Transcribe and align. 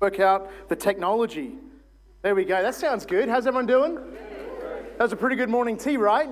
work 0.00 0.20
out 0.20 0.50
the 0.68 0.76
technology. 0.76 1.52
There 2.22 2.34
we 2.34 2.44
go. 2.44 2.62
That 2.62 2.74
sounds 2.74 3.04
good. 3.04 3.28
How's 3.28 3.46
everyone 3.46 3.66
doing? 3.66 3.96
That 4.96 5.04
was 5.04 5.12
a 5.12 5.16
pretty 5.16 5.36
good 5.36 5.48
morning 5.48 5.76
tea, 5.76 5.96
right? 5.96 6.28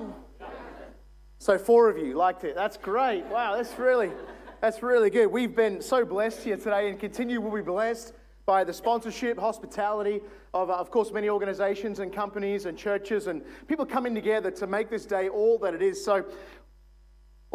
So 1.39 1.57
four 1.57 1.89
of 1.89 1.97
you 1.97 2.13
liked 2.13 2.43
it. 2.43 2.55
That's 2.55 2.77
great. 2.77 3.25
Wow, 3.25 3.55
that's 3.55 3.77
really, 3.77 4.11
that's 4.61 4.81
really 4.81 5.09
good. 5.09 5.27
We've 5.27 5.55
been 5.55 5.81
so 5.81 6.05
blessed 6.05 6.43
here 6.43 6.57
today, 6.57 6.89
and 6.89 6.99
continue 6.99 7.39
will 7.41 7.51
be 7.51 7.61
blessed 7.61 8.13
by 8.45 8.63
the 8.63 8.73
sponsorship, 8.73 9.37
hospitality 9.37 10.21
of, 10.53 10.69
of 10.69 10.89
course, 10.89 11.11
many 11.11 11.29
organizations 11.29 11.99
and 11.99 12.11
companies 12.11 12.65
and 12.65 12.77
churches 12.77 13.27
and 13.27 13.43
people 13.67 13.85
coming 13.85 14.15
together 14.15 14.49
to 14.49 14.65
make 14.65 14.89
this 14.89 15.05
day 15.05 15.27
all 15.27 15.57
that 15.59 15.73
it 15.73 15.81
is. 15.81 16.03
So, 16.03 16.25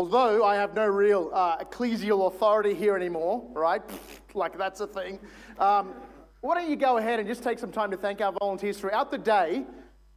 although 0.03 0.45
I 0.45 0.57
have 0.57 0.75
no 0.75 0.85
real 0.85 1.31
uh, 1.33 1.59
ecclesial 1.59 2.27
authority 2.27 2.75
here 2.75 2.97
anymore, 2.97 3.49
right? 3.53 3.83
like 4.35 4.59
that's 4.59 4.81
a 4.81 4.87
thing. 4.89 5.21
Um, 5.61 5.95
why 6.41 6.57
don't 6.57 6.69
you 6.69 6.75
go 6.75 6.97
ahead 6.97 7.21
and 7.21 7.29
just 7.29 7.45
take 7.45 7.61
some 7.61 7.71
time 7.71 7.93
to 7.93 7.97
thank 7.97 8.21
our 8.21 8.33
volunteers 8.33 8.79
throughout 8.79 9.13
the 9.13 9.19
day? 9.19 9.65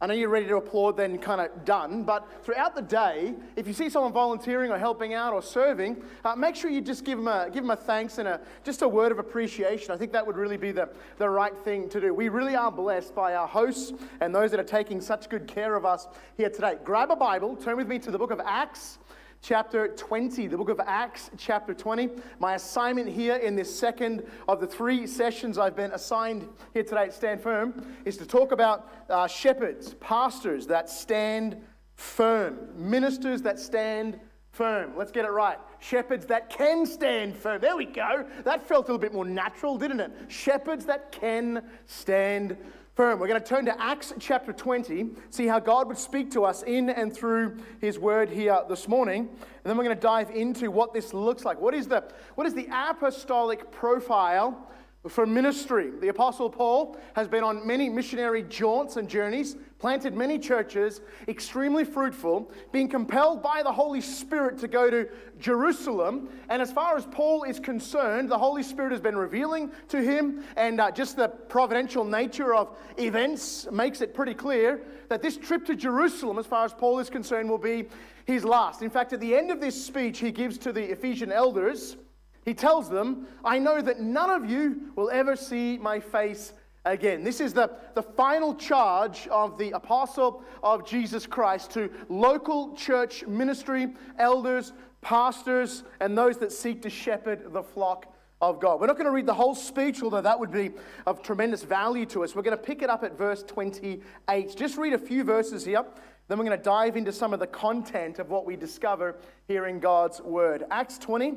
I 0.00 0.06
know 0.06 0.14
you're 0.14 0.28
ready 0.28 0.46
to 0.46 0.56
applaud, 0.56 0.96
then 0.96 1.16
kind 1.18 1.40
of 1.40 1.64
done, 1.64 2.02
but 2.02 2.44
throughout 2.44 2.74
the 2.74 2.82
day, 2.82 3.34
if 3.54 3.68
you 3.68 3.72
see 3.72 3.88
someone 3.88 4.12
volunteering 4.12 4.72
or 4.72 4.76
helping 4.76 5.14
out 5.14 5.32
or 5.32 5.40
serving, 5.40 6.02
uh, 6.24 6.34
make 6.34 6.56
sure 6.56 6.68
you 6.68 6.80
just 6.80 7.04
give 7.04 7.16
them, 7.16 7.28
a, 7.28 7.48
give 7.50 7.62
them 7.62 7.70
a 7.70 7.76
thanks 7.76 8.18
and 8.18 8.26
a, 8.26 8.40
just 8.64 8.82
a 8.82 8.88
word 8.88 9.12
of 9.12 9.20
appreciation. 9.20 9.92
I 9.92 9.96
think 9.96 10.10
that 10.12 10.26
would 10.26 10.36
really 10.36 10.56
be 10.56 10.72
the, 10.72 10.90
the 11.18 11.30
right 11.30 11.56
thing 11.56 11.88
to 11.90 12.00
do. 12.00 12.12
We 12.12 12.28
really 12.28 12.56
are 12.56 12.72
blessed 12.72 13.14
by 13.14 13.36
our 13.36 13.46
hosts 13.46 13.92
and 14.20 14.34
those 14.34 14.50
that 14.50 14.58
are 14.58 14.64
taking 14.64 15.00
such 15.00 15.28
good 15.28 15.46
care 15.46 15.76
of 15.76 15.86
us 15.86 16.08
here 16.36 16.50
today. 16.50 16.76
Grab 16.82 17.12
a 17.12 17.16
Bible, 17.16 17.54
turn 17.54 17.76
with 17.76 17.86
me 17.86 18.00
to 18.00 18.10
the 18.10 18.18
book 18.18 18.32
of 18.32 18.40
Acts 18.44 18.98
chapter 19.46 19.86
20, 19.86 20.48
the 20.48 20.56
book 20.56 20.70
of 20.70 20.80
Acts, 20.84 21.30
chapter 21.38 21.72
20. 21.72 22.08
My 22.40 22.56
assignment 22.56 23.08
here 23.08 23.36
in 23.36 23.54
this 23.54 23.72
second 23.72 24.26
of 24.48 24.60
the 24.60 24.66
three 24.66 25.06
sessions 25.06 25.56
I've 25.56 25.76
been 25.76 25.92
assigned 25.92 26.48
here 26.74 26.82
today 26.82 27.04
at 27.04 27.14
Stand 27.14 27.40
Firm 27.40 27.86
is 28.04 28.16
to 28.16 28.26
talk 28.26 28.50
about 28.50 28.92
uh, 29.08 29.28
shepherds, 29.28 29.94
pastors 29.94 30.66
that 30.66 30.90
stand 30.90 31.62
firm, 31.94 32.70
ministers 32.74 33.40
that 33.42 33.60
stand 33.60 34.18
firm. 34.50 34.94
Let's 34.96 35.12
get 35.12 35.24
it 35.24 35.30
right. 35.30 35.58
Shepherds 35.78 36.26
that 36.26 36.50
can 36.50 36.84
stand 36.84 37.36
firm. 37.36 37.60
There 37.60 37.76
we 37.76 37.84
go. 37.84 38.26
That 38.42 38.66
felt 38.66 38.88
a 38.88 38.92
little 38.92 38.98
bit 38.98 39.14
more 39.14 39.24
natural, 39.24 39.78
didn't 39.78 40.00
it? 40.00 40.10
Shepherds 40.26 40.86
that 40.86 41.12
can 41.12 41.62
stand 41.86 42.56
firm. 42.56 42.72
We're 42.98 43.14
going 43.14 43.40
to 43.40 43.46
turn 43.46 43.66
to 43.66 43.78
Acts 43.78 44.14
chapter 44.18 44.54
20, 44.54 45.10
see 45.28 45.46
how 45.46 45.58
God 45.58 45.86
would 45.88 45.98
speak 45.98 46.30
to 46.30 46.46
us 46.46 46.62
in 46.62 46.88
and 46.88 47.14
through 47.14 47.58
his 47.78 47.98
word 47.98 48.30
here 48.30 48.58
this 48.70 48.88
morning. 48.88 49.28
And 49.28 49.64
then 49.64 49.76
we're 49.76 49.84
going 49.84 49.96
to 49.96 50.00
dive 50.00 50.30
into 50.30 50.70
what 50.70 50.94
this 50.94 51.12
looks 51.12 51.44
like. 51.44 51.60
What 51.60 51.74
is 51.74 51.88
the, 51.88 52.04
what 52.36 52.46
is 52.46 52.54
the 52.54 52.66
apostolic 52.72 53.70
profile 53.70 54.66
for 55.08 55.26
ministry. 55.26 55.90
The 56.00 56.08
Apostle 56.08 56.48
Paul 56.48 56.96
has 57.14 57.28
been 57.28 57.44
on 57.44 57.66
many 57.66 57.90
missionary 57.90 58.42
jaunts 58.42 58.96
and 58.96 59.08
journeys, 59.08 59.56
planted 59.78 60.14
many 60.14 60.38
churches, 60.38 61.00
extremely 61.28 61.84
fruitful, 61.84 62.50
being 62.72 62.88
compelled 62.88 63.42
by 63.42 63.62
the 63.62 63.72
Holy 63.72 64.00
Spirit 64.00 64.58
to 64.58 64.68
go 64.68 64.88
to 64.88 65.08
Jerusalem. 65.38 66.30
And 66.48 66.62
as 66.62 66.72
far 66.72 66.96
as 66.96 67.06
Paul 67.06 67.44
is 67.44 67.60
concerned, 67.60 68.30
the 68.30 68.38
Holy 68.38 68.62
Spirit 68.62 68.92
has 68.92 69.00
been 69.00 69.16
revealing 69.16 69.70
to 69.88 70.00
him, 70.00 70.44
and 70.56 70.80
uh, 70.80 70.90
just 70.90 71.16
the 71.16 71.28
providential 71.28 72.04
nature 72.04 72.54
of 72.54 72.76
events 72.98 73.68
makes 73.70 74.00
it 74.00 74.14
pretty 74.14 74.34
clear 74.34 74.80
that 75.08 75.22
this 75.22 75.36
trip 75.36 75.64
to 75.66 75.76
Jerusalem, 75.76 76.38
as 76.38 76.46
far 76.46 76.64
as 76.64 76.72
Paul 76.72 76.98
is 76.98 77.10
concerned, 77.10 77.48
will 77.50 77.58
be 77.58 77.86
his 78.24 78.44
last. 78.44 78.82
In 78.82 78.90
fact, 78.90 79.12
at 79.12 79.20
the 79.20 79.36
end 79.36 79.50
of 79.50 79.60
this 79.60 79.82
speech 79.84 80.18
he 80.18 80.32
gives 80.32 80.58
to 80.58 80.72
the 80.72 80.90
Ephesian 80.90 81.30
elders, 81.30 81.96
he 82.44 82.54
tells 82.54 82.88
them, 82.88 83.26
I 83.44 83.58
know 83.58 83.80
that 83.82 84.00
none 84.00 84.30
of 84.30 84.48
you 84.48 84.92
will 84.94 85.10
ever 85.10 85.36
see 85.36 85.78
my 85.78 86.00
face 86.00 86.52
again. 86.86 87.22
This 87.22 87.40
is 87.40 87.52
the, 87.52 87.70
the 87.94 88.02
final 88.02 88.54
charge 88.54 89.28
of 89.28 89.58
the 89.58 89.72
apostle 89.72 90.42
of 90.62 90.86
Jesus 90.86 91.26
Christ 91.26 91.72
to 91.72 91.90
local 92.08 92.74
church 92.74 93.26
ministry, 93.26 93.88
elders, 94.18 94.72
pastors, 95.02 95.84
and 96.00 96.16
those 96.16 96.38
that 96.38 96.52
seek 96.52 96.82
to 96.82 96.90
shepherd 96.90 97.52
the 97.52 97.62
flock 97.62 98.14
of 98.40 98.60
God. 98.60 98.80
We're 98.80 98.86
not 98.86 98.96
going 98.96 99.06
to 99.06 99.12
read 99.12 99.26
the 99.26 99.34
whole 99.34 99.54
speech, 99.54 100.02
although 100.02 100.20
that 100.20 100.38
would 100.38 100.52
be 100.52 100.70
of 101.06 101.22
tremendous 101.22 101.62
value 101.62 102.06
to 102.06 102.24
us. 102.24 102.34
We're 102.34 102.42
going 102.42 102.56
to 102.56 102.62
pick 102.62 102.82
it 102.82 102.88
up 102.88 103.02
at 103.02 103.18
verse 103.18 103.42
28. 103.42 104.56
Just 104.56 104.78
read 104.78 104.92
a 104.92 104.98
few 104.98 105.24
verses 105.24 105.64
here. 105.64 105.84
Then 106.28 106.38
we're 106.38 106.44
going 106.44 106.58
to 106.58 106.64
dive 106.64 106.96
into 106.96 107.12
some 107.12 107.32
of 107.32 107.40
the 107.40 107.46
content 107.46 108.18
of 108.18 108.30
what 108.30 108.46
we 108.46 108.56
discover 108.56 109.16
here 109.48 109.66
in 109.66 109.78
God's 109.78 110.20
word. 110.20 110.64
Acts 110.70 110.98
20 110.98 111.34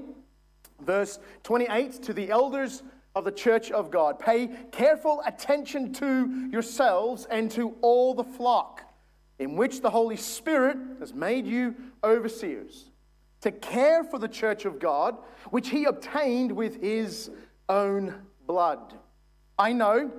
Verse 0.81 1.19
28 1.43 1.93
to 2.03 2.13
the 2.13 2.29
elders 2.29 2.83
of 3.19 3.25
the 3.25 3.31
church 3.31 3.69
of 3.69 3.91
God 3.91 4.17
pay 4.17 4.47
careful 4.71 5.21
attention 5.25 5.93
to 5.93 6.49
yourselves 6.51 7.27
and 7.29 7.51
to 7.51 7.75
all 7.81 8.13
the 8.13 8.23
flock 8.23 8.81
in 9.37 9.55
which 9.55 9.81
the 9.81 9.89
Holy 9.89 10.15
Spirit 10.15 10.77
has 10.99 11.13
made 11.13 11.45
you 11.45 11.75
overseers 12.03 12.89
to 13.41 13.51
care 13.51 14.03
for 14.03 14.19
the 14.19 14.27
church 14.27 14.65
of 14.65 14.79
God, 14.79 15.17
which 15.49 15.69
he 15.69 15.85
obtained 15.85 16.51
with 16.51 16.81
his 16.81 17.29
own 17.67 18.15
blood. 18.47 18.93
I 19.57 19.73
know 19.73 20.11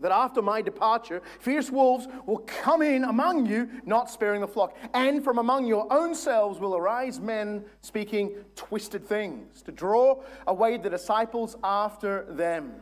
that 0.00 0.12
after 0.12 0.42
my 0.42 0.60
departure, 0.60 1.22
fierce 1.40 1.70
wolves 1.70 2.08
will 2.26 2.38
come 2.38 2.82
in 2.82 3.04
among 3.04 3.46
you, 3.46 3.68
not 3.84 4.10
sparing 4.10 4.40
the 4.40 4.48
flock. 4.48 4.76
And 4.92 5.22
from 5.22 5.38
among 5.38 5.66
your 5.66 5.90
own 5.92 6.14
selves 6.14 6.58
will 6.58 6.76
arise 6.76 7.20
men 7.20 7.64
speaking 7.80 8.34
twisted 8.56 9.06
things 9.06 9.62
to 9.62 9.72
draw 9.72 10.22
away 10.46 10.76
the 10.76 10.90
disciples 10.90 11.56
after 11.62 12.26
them. 12.30 12.74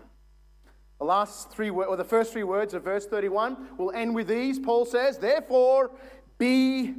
The 0.98 1.04
last 1.04 1.50
three, 1.50 1.68
or 1.68 1.96
the 1.96 2.04
first 2.04 2.32
three 2.32 2.44
words 2.44 2.74
of 2.74 2.84
verse 2.84 3.06
31 3.06 3.76
will 3.76 3.90
end 3.90 4.14
with 4.14 4.28
these. 4.28 4.58
Paul 4.58 4.84
says, 4.84 5.18
Therefore, 5.18 5.90
be 6.38 6.94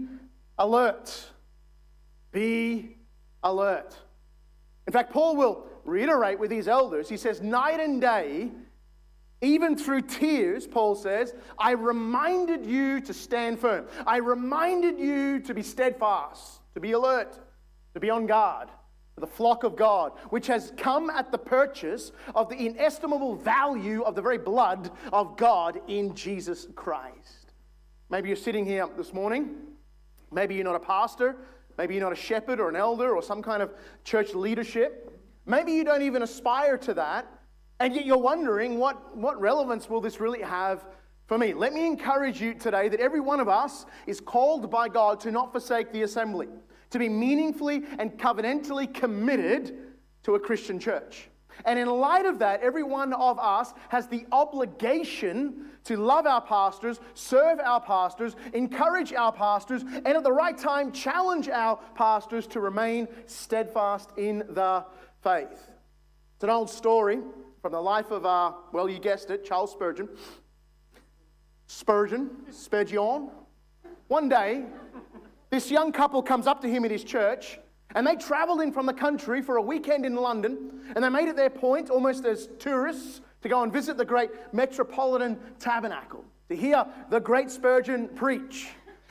alert. 0.58 1.32
Be 2.32 2.98
alert. 3.44 3.98
In 4.88 4.94
fact, 4.94 5.12
Paul 5.12 5.36
will 5.36 5.68
reiterate 5.86 6.38
with 6.38 6.50
these 6.50 6.68
elders. 6.68 7.10
He 7.10 7.18
says, 7.18 7.42
Night 7.42 7.80
and 7.80 8.02
day, 8.02 8.52
even 9.44 9.76
through 9.76 10.02
tears, 10.02 10.66
Paul 10.66 10.96
says, 10.96 11.36
I 11.60 11.72
reminded 11.72 12.66
you 12.66 13.02
to 13.02 13.14
stand 13.14 13.60
firm. 13.60 13.88
I 14.08 14.18
reminded 14.18 15.00
you 15.00 15.40
to 15.42 15.54
be 15.54 15.62
steadfast, 15.62 16.62
to 16.74 16.80
be 16.80 16.94
alert, 16.94 17.38
to 17.94 18.00
be 18.00 18.10
on 18.10 18.26
guard 18.26 18.70
for 19.14 19.22
the 19.22 19.28
flock 19.28 19.64
of 19.64 19.76
God, 19.76 20.14
which 20.30 20.48
has 20.48 20.72
come 20.78 21.10
at 21.10 21.32
the 21.32 21.38
purchase 21.38 22.12
of 22.34 22.50
the 22.50 22.66
inestimable 22.66 23.36
value 23.36 24.02
of 24.04 24.16
the 24.16 24.22
very 24.22 24.38
blood 24.38 24.90
of 25.12 25.38
God 25.38 25.80
in 25.88 26.16
Jesus 26.16 26.68
Christ. 26.76 27.54
Maybe 28.10 28.30
you're 28.30 28.36
sitting 28.36 28.66
here 28.66 28.88
this 28.98 29.14
morning. 29.14 29.56
Maybe 30.32 30.56
you're 30.56 30.64
not 30.64 30.76
a 30.76 30.80
pastor. 30.80 31.36
Maybe 31.78 31.96
you're 31.96 32.04
not 32.04 32.14
a 32.14 32.16
shepherd 32.16 32.60
or 32.60 32.70
an 32.70 32.76
elder 32.76 33.16
or 33.16 33.22
some 33.22 33.42
kind 33.42 33.62
of 33.62 33.72
church 34.04 34.34
leadership. 34.34 35.20
Maybe 35.46 35.74
you 35.74 35.84
don't 35.84 36.02
even 36.02 36.22
aspire 36.22 36.78
to 36.80 36.94
that. 36.94 37.28
And 37.80 37.96
yet 37.96 38.06
you're 38.06 38.18
wondering, 38.18 38.78
what, 38.78 39.18
what 39.18 39.40
relevance 39.40 39.90
will 39.90 40.02
this 40.02 40.20
really 40.20 40.42
have 40.42 40.86
for 41.26 41.38
me? 41.38 41.54
Let 41.54 41.74
me 41.74 41.86
encourage 41.86 42.42
you 42.42 42.54
today 42.54 42.88
that 42.90 43.00
every 43.00 43.20
one 43.20 43.40
of 43.40 43.50
us 43.50 43.86
is 44.08 44.20
called 44.20 44.70
by 44.70 44.90
God 44.90 45.20
to 45.22 45.32
not 45.32 45.52
forsake 45.52 45.92
the 45.92 46.04
assembly, 46.04 46.48
to 46.92 47.00
be 47.00 47.10
meaningfully 47.10 47.84
and 48.00 48.18
covenantally 48.18 48.94
committed 48.94 49.78
to 50.24 50.36
a 50.36 50.40
Christian 50.40 50.80
church. 50.80 51.30
And 51.66 51.78
in 51.78 51.88
light 51.88 52.26
of 52.26 52.40
that, 52.40 52.62
every 52.62 52.84
one 52.84 53.14
of 53.14 53.38
us 53.40 53.74
has 53.90 54.08
the 54.08 54.26
obligation 54.32 55.68
to 55.84 55.98
love 55.98 56.26
our 56.26 56.42
pastors, 56.42 57.00
serve 57.14 57.60
our 57.60 57.82
pastors, 57.82 58.36
encourage 58.54 59.14
our 59.14 59.32
pastors, 59.32 59.84
and 59.84 60.08
at 60.08 60.24
the 60.24 60.32
right 60.32 60.58
time, 60.58 60.92
challenge 60.92 61.50
our 61.50 61.78
pastors 61.96 62.48
to 62.48 62.60
remain 62.60 63.08
steadfast 63.28 64.10
in 64.18 64.40
the 64.50 64.86
faith. 65.22 65.70
It's 66.44 66.50
an 66.50 66.56
old 66.56 66.70
story 66.70 67.20
from 67.62 67.72
the 67.72 67.80
life 67.80 68.12
of, 68.12 68.26
uh, 68.26 68.52
well, 68.74 68.90
you 68.90 69.00
guessed 69.00 69.32
it, 69.32 69.46
Charles 69.46 69.72
Spurgeon. 69.72 70.10
Spurgeon, 71.68 72.32
Spurgeon. 72.52 73.30
One 74.10 74.28
day, 74.28 74.66
this 75.52 75.72
young 75.72 75.94
couple 75.94 76.22
comes 76.22 76.46
up 76.46 76.60
to 76.64 76.70
him 76.70 76.84
at 76.84 76.92
his 76.92 77.06
church, 77.06 77.60
and 77.96 78.06
they 78.06 78.18
traveled 78.18 78.60
in 78.60 78.74
from 78.74 78.86
the 78.86 78.94
country 78.94 79.42
for 79.42 79.56
a 79.56 79.62
weekend 79.62 80.06
in 80.06 80.16
London, 80.16 80.82
and 80.94 81.02
they 81.06 81.08
made 81.08 81.30
it 81.30 81.38
their 81.38 81.50
point, 81.50 81.90
almost 81.90 82.26
as 82.26 82.50
tourists, 82.60 83.22
to 83.42 83.48
go 83.48 83.64
and 83.64 83.72
visit 83.72 83.96
the 83.96 84.04
great 84.04 84.30
Metropolitan 84.52 85.40
Tabernacle, 85.60 86.26
to 86.50 86.58
hear 86.58 86.86
the 87.10 87.22
great 87.22 87.52
Spurgeon 87.52 88.10
preach. 88.10 88.68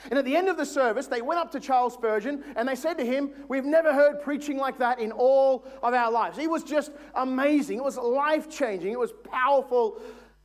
And 0.09 0.19
at 0.19 0.25
the 0.25 0.35
end 0.35 0.49
of 0.49 0.57
the 0.57 0.65
service, 0.65 1.07
they 1.07 1.21
went 1.21 1.39
up 1.39 1.51
to 1.51 1.59
Charles 1.59 1.93
Spurgeon 1.93 2.43
and 2.55 2.67
they 2.67 2.75
said 2.75 2.97
to 2.97 3.05
him, 3.05 3.31
We've 3.47 3.65
never 3.65 3.93
heard 3.93 4.21
preaching 4.21 4.57
like 4.57 4.77
that 4.79 4.99
in 4.99 5.11
all 5.11 5.65
of 5.81 5.93
our 5.93 6.11
lives. 6.11 6.37
It 6.37 6.49
was 6.49 6.63
just 6.63 6.91
amazing. 7.15 7.77
It 7.77 7.83
was 7.83 7.97
life 7.97 8.49
changing. 8.49 8.91
It 8.91 8.99
was 8.99 9.13
powerful. 9.31 10.01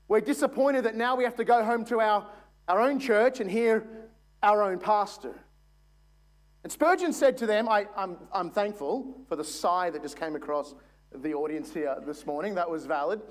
We're 0.06 0.20
disappointed 0.20 0.84
that 0.84 0.94
now 0.94 1.16
we 1.16 1.24
have 1.24 1.36
to 1.36 1.44
go 1.44 1.64
home 1.64 1.84
to 1.86 2.00
our, 2.00 2.26
our 2.68 2.80
own 2.80 3.00
church 3.00 3.40
and 3.40 3.50
hear 3.50 3.86
our 4.42 4.62
own 4.62 4.78
pastor. 4.78 5.34
And 6.62 6.72
Spurgeon 6.72 7.12
said 7.12 7.38
to 7.38 7.46
them, 7.46 7.68
I, 7.68 7.86
I'm, 7.96 8.16
I'm 8.32 8.50
thankful 8.50 9.22
for 9.28 9.36
the 9.36 9.44
sigh 9.44 9.90
that 9.90 10.02
just 10.02 10.18
came 10.18 10.36
across 10.36 10.74
the 11.14 11.34
audience 11.34 11.72
here 11.72 11.96
this 12.06 12.26
morning. 12.26 12.54
That 12.54 12.70
was 12.70 12.86
valid. 12.86 13.22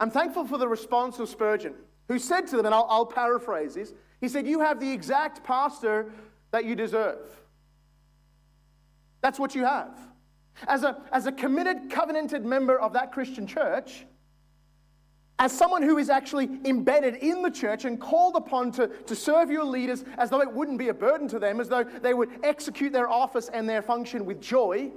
I'm 0.00 0.10
thankful 0.10 0.46
for 0.46 0.58
the 0.58 0.68
response 0.68 1.18
of 1.18 1.28
Spurgeon, 1.28 1.74
who 2.08 2.18
said 2.18 2.46
to 2.48 2.56
them, 2.56 2.66
and 2.66 2.74
I'll, 2.74 2.86
I'll 2.90 3.06
paraphrase 3.06 3.74
this, 3.74 3.94
he 4.20 4.28
said, 4.28 4.46
You 4.46 4.60
have 4.60 4.80
the 4.80 4.90
exact 4.90 5.44
pastor 5.44 6.10
that 6.50 6.64
you 6.64 6.74
deserve. 6.74 7.18
That's 9.20 9.38
what 9.38 9.54
you 9.54 9.64
have. 9.64 9.98
As 10.68 10.84
a, 10.84 11.02
as 11.10 11.26
a 11.26 11.32
committed, 11.32 11.90
covenanted 11.90 12.44
member 12.44 12.78
of 12.78 12.92
that 12.92 13.10
Christian 13.10 13.46
church, 13.46 14.06
as 15.38 15.50
someone 15.50 15.82
who 15.82 15.98
is 15.98 16.10
actually 16.10 16.48
embedded 16.64 17.16
in 17.16 17.42
the 17.42 17.50
church 17.50 17.84
and 17.84 18.00
called 18.00 18.36
upon 18.36 18.70
to, 18.72 18.86
to 18.86 19.16
serve 19.16 19.50
your 19.50 19.64
leaders 19.64 20.04
as 20.16 20.30
though 20.30 20.40
it 20.40 20.52
wouldn't 20.52 20.78
be 20.78 20.88
a 20.88 20.94
burden 20.94 21.26
to 21.28 21.38
them, 21.38 21.60
as 21.60 21.68
though 21.68 21.82
they 21.82 22.14
would 22.14 22.30
execute 22.44 22.92
their 22.92 23.08
office 23.08 23.48
and 23.52 23.68
their 23.68 23.82
function 23.82 24.24
with 24.24 24.40
joy, 24.40 24.92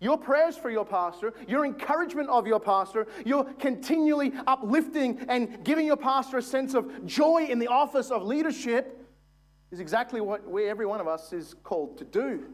your 0.00 0.16
prayers 0.16 0.56
for 0.56 0.70
your 0.70 0.84
pastor, 0.84 1.34
your 1.46 1.64
encouragement 1.64 2.28
of 2.28 2.46
your 2.46 2.60
pastor, 2.60 3.06
your 3.24 3.44
continually 3.54 4.32
uplifting 4.46 5.18
and 5.28 5.64
giving 5.64 5.86
your 5.86 5.96
pastor 5.96 6.38
a 6.38 6.42
sense 6.42 6.74
of 6.74 7.04
joy 7.06 7.46
in 7.48 7.58
the 7.58 7.66
office 7.66 8.10
of 8.10 8.22
leadership 8.22 8.94
is 9.70 9.80
exactly 9.80 10.20
what 10.20 10.48
we, 10.48 10.68
every 10.68 10.86
one 10.86 11.00
of 11.00 11.08
us 11.08 11.32
is 11.32 11.54
called 11.62 11.98
to 11.98 12.04
do. 12.04 12.44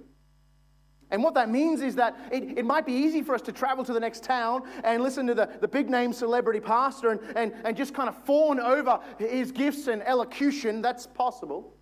And 1.10 1.22
what 1.22 1.34
that 1.34 1.50
means 1.50 1.80
is 1.80 1.94
that 1.96 2.16
it, 2.32 2.58
it 2.58 2.64
might 2.64 2.86
be 2.86 2.92
easy 2.92 3.22
for 3.22 3.34
us 3.34 3.42
to 3.42 3.52
travel 3.52 3.84
to 3.84 3.92
the 3.92 4.00
next 4.00 4.24
town 4.24 4.62
and 4.82 5.02
listen 5.02 5.26
to 5.26 5.34
the, 5.34 5.48
the 5.60 5.68
big 5.68 5.88
name 5.90 6.12
celebrity 6.12 6.60
pastor 6.60 7.10
and, 7.10 7.20
and, 7.36 7.52
and 7.64 7.76
just 7.76 7.94
kind 7.94 8.08
of 8.08 8.16
fawn 8.24 8.58
over 8.58 8.98
his 9.18 9.52
gifts 9.52 9.86
and 9.86 10.02
elocution. 10.02 10.82
That's 10.82 11.06
possible. 11.06 11.76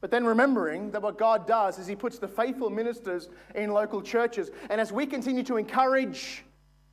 But 0.00 0.10
then 0.10 0.24
remembering 0.24 0.90
that 0.92 1.02
what 1.02 1.18
God 1.18 1.46
does 1.46 1.78
is 1.78 1.86
He 1.86 1.96
puts 1.96 2.18
the 2.18 2.28
faithful 2.28 2.70
ministers 2.70 3.28
in 3.54 3.70
local 3.70 4.00
churches. 4.00 4.50
And 4.70 4.80
as 4.80 4.92
we 4.92 5.06
continue 5.06 5.42
to 5.44 5.56
encourage, 5.56 6.44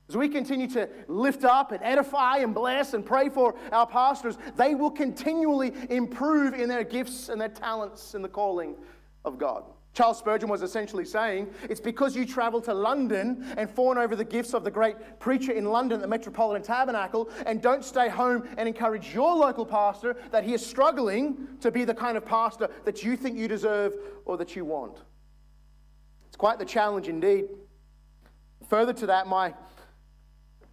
as 0.10 0.18
we 0.18 0.28
continue 0.28 0.68
to 0.72 0.90
lift 1.08 1.44
up 1.44 1.72
and 1.72 1.82
edify 1.84 2.38
and 2.38 2.54
bless 2.54 2.94
and 2.94 3.06
pray 3.06 3.30
for 3.30 3.56
our 3.72 3.88
pastors, 3.88 4.38
they 4.56 4.76
will 4.76 4.92
continually 4.92 5.74
improve 5.90 6.54
in 6.54 6.68
their 6.68 6.84
gifts 6.84 7.30
and 7.30 7.40
their 7.40 7.50
talents 7.50 8.14
in 8.14 8.22
the 8.22 8.30
calling 8.30 8.76
of 9.24 9.38
God. 9.38 9.64
Charles 9.98 10.20
Spurgeon 10.20 10.48
was 10.48 10.62
essentially 10.62 11.06
saying, 11.06 11.52
It's 11.64 11.80
because 11.80 12.16
you 12.16 12.24
travel 12.24 12.62
to 12.62 12.72
London 12.72 13.44
and 13.58 13.68
fawn 13.68 13.98
over 13.98 14.16
the 14.16 14.24
gifts 14.24 14.54
of 14.54 14.64
the 14.64 14.70
great 14.70 14.96
preacher 15.20 15.52
in 15.52 15.66
London, 15.66 16.00
the 16.00 16.08
Metropolitan 16.08 16.62
Tabernacle, 16.62 17.32
and 17.48 17.64
don't 17.64 17.84
stay 17.84 18.08
home 18.08 18.48
and 18.60 18.68
encourage 18.68 19.12
your 19.12 19.36
local 19.36 19.66
pastor 19.66 20.16
that 20.30 20.44
he 20.44 20.54
is 20.54 20.64
struggling 20.64 21.48
to 21.62 21.72
be 21.72 21.84
the 21.84 21.96
kind 21.96 22.16
of 22.16 22.24
pastor 22.24 22.70
that 22.86 23.02
you 23.02 23.18
think 23.18 23.40
you 23.40 23.48
deserve 23.48 23.96
or 24.26 24.38
that 24.38 24.56
you 24.56 24.66
want. 24.66 25.00
It's 26.28 26.38
quite 26.38 26.60
the 26.60 26.66
challenge 26.66 27.08
indeed. 27.08 27.46
Further 28.70 28.94
to 28.94 29.08
that, 29.08 29.26
my, 29.26 29.56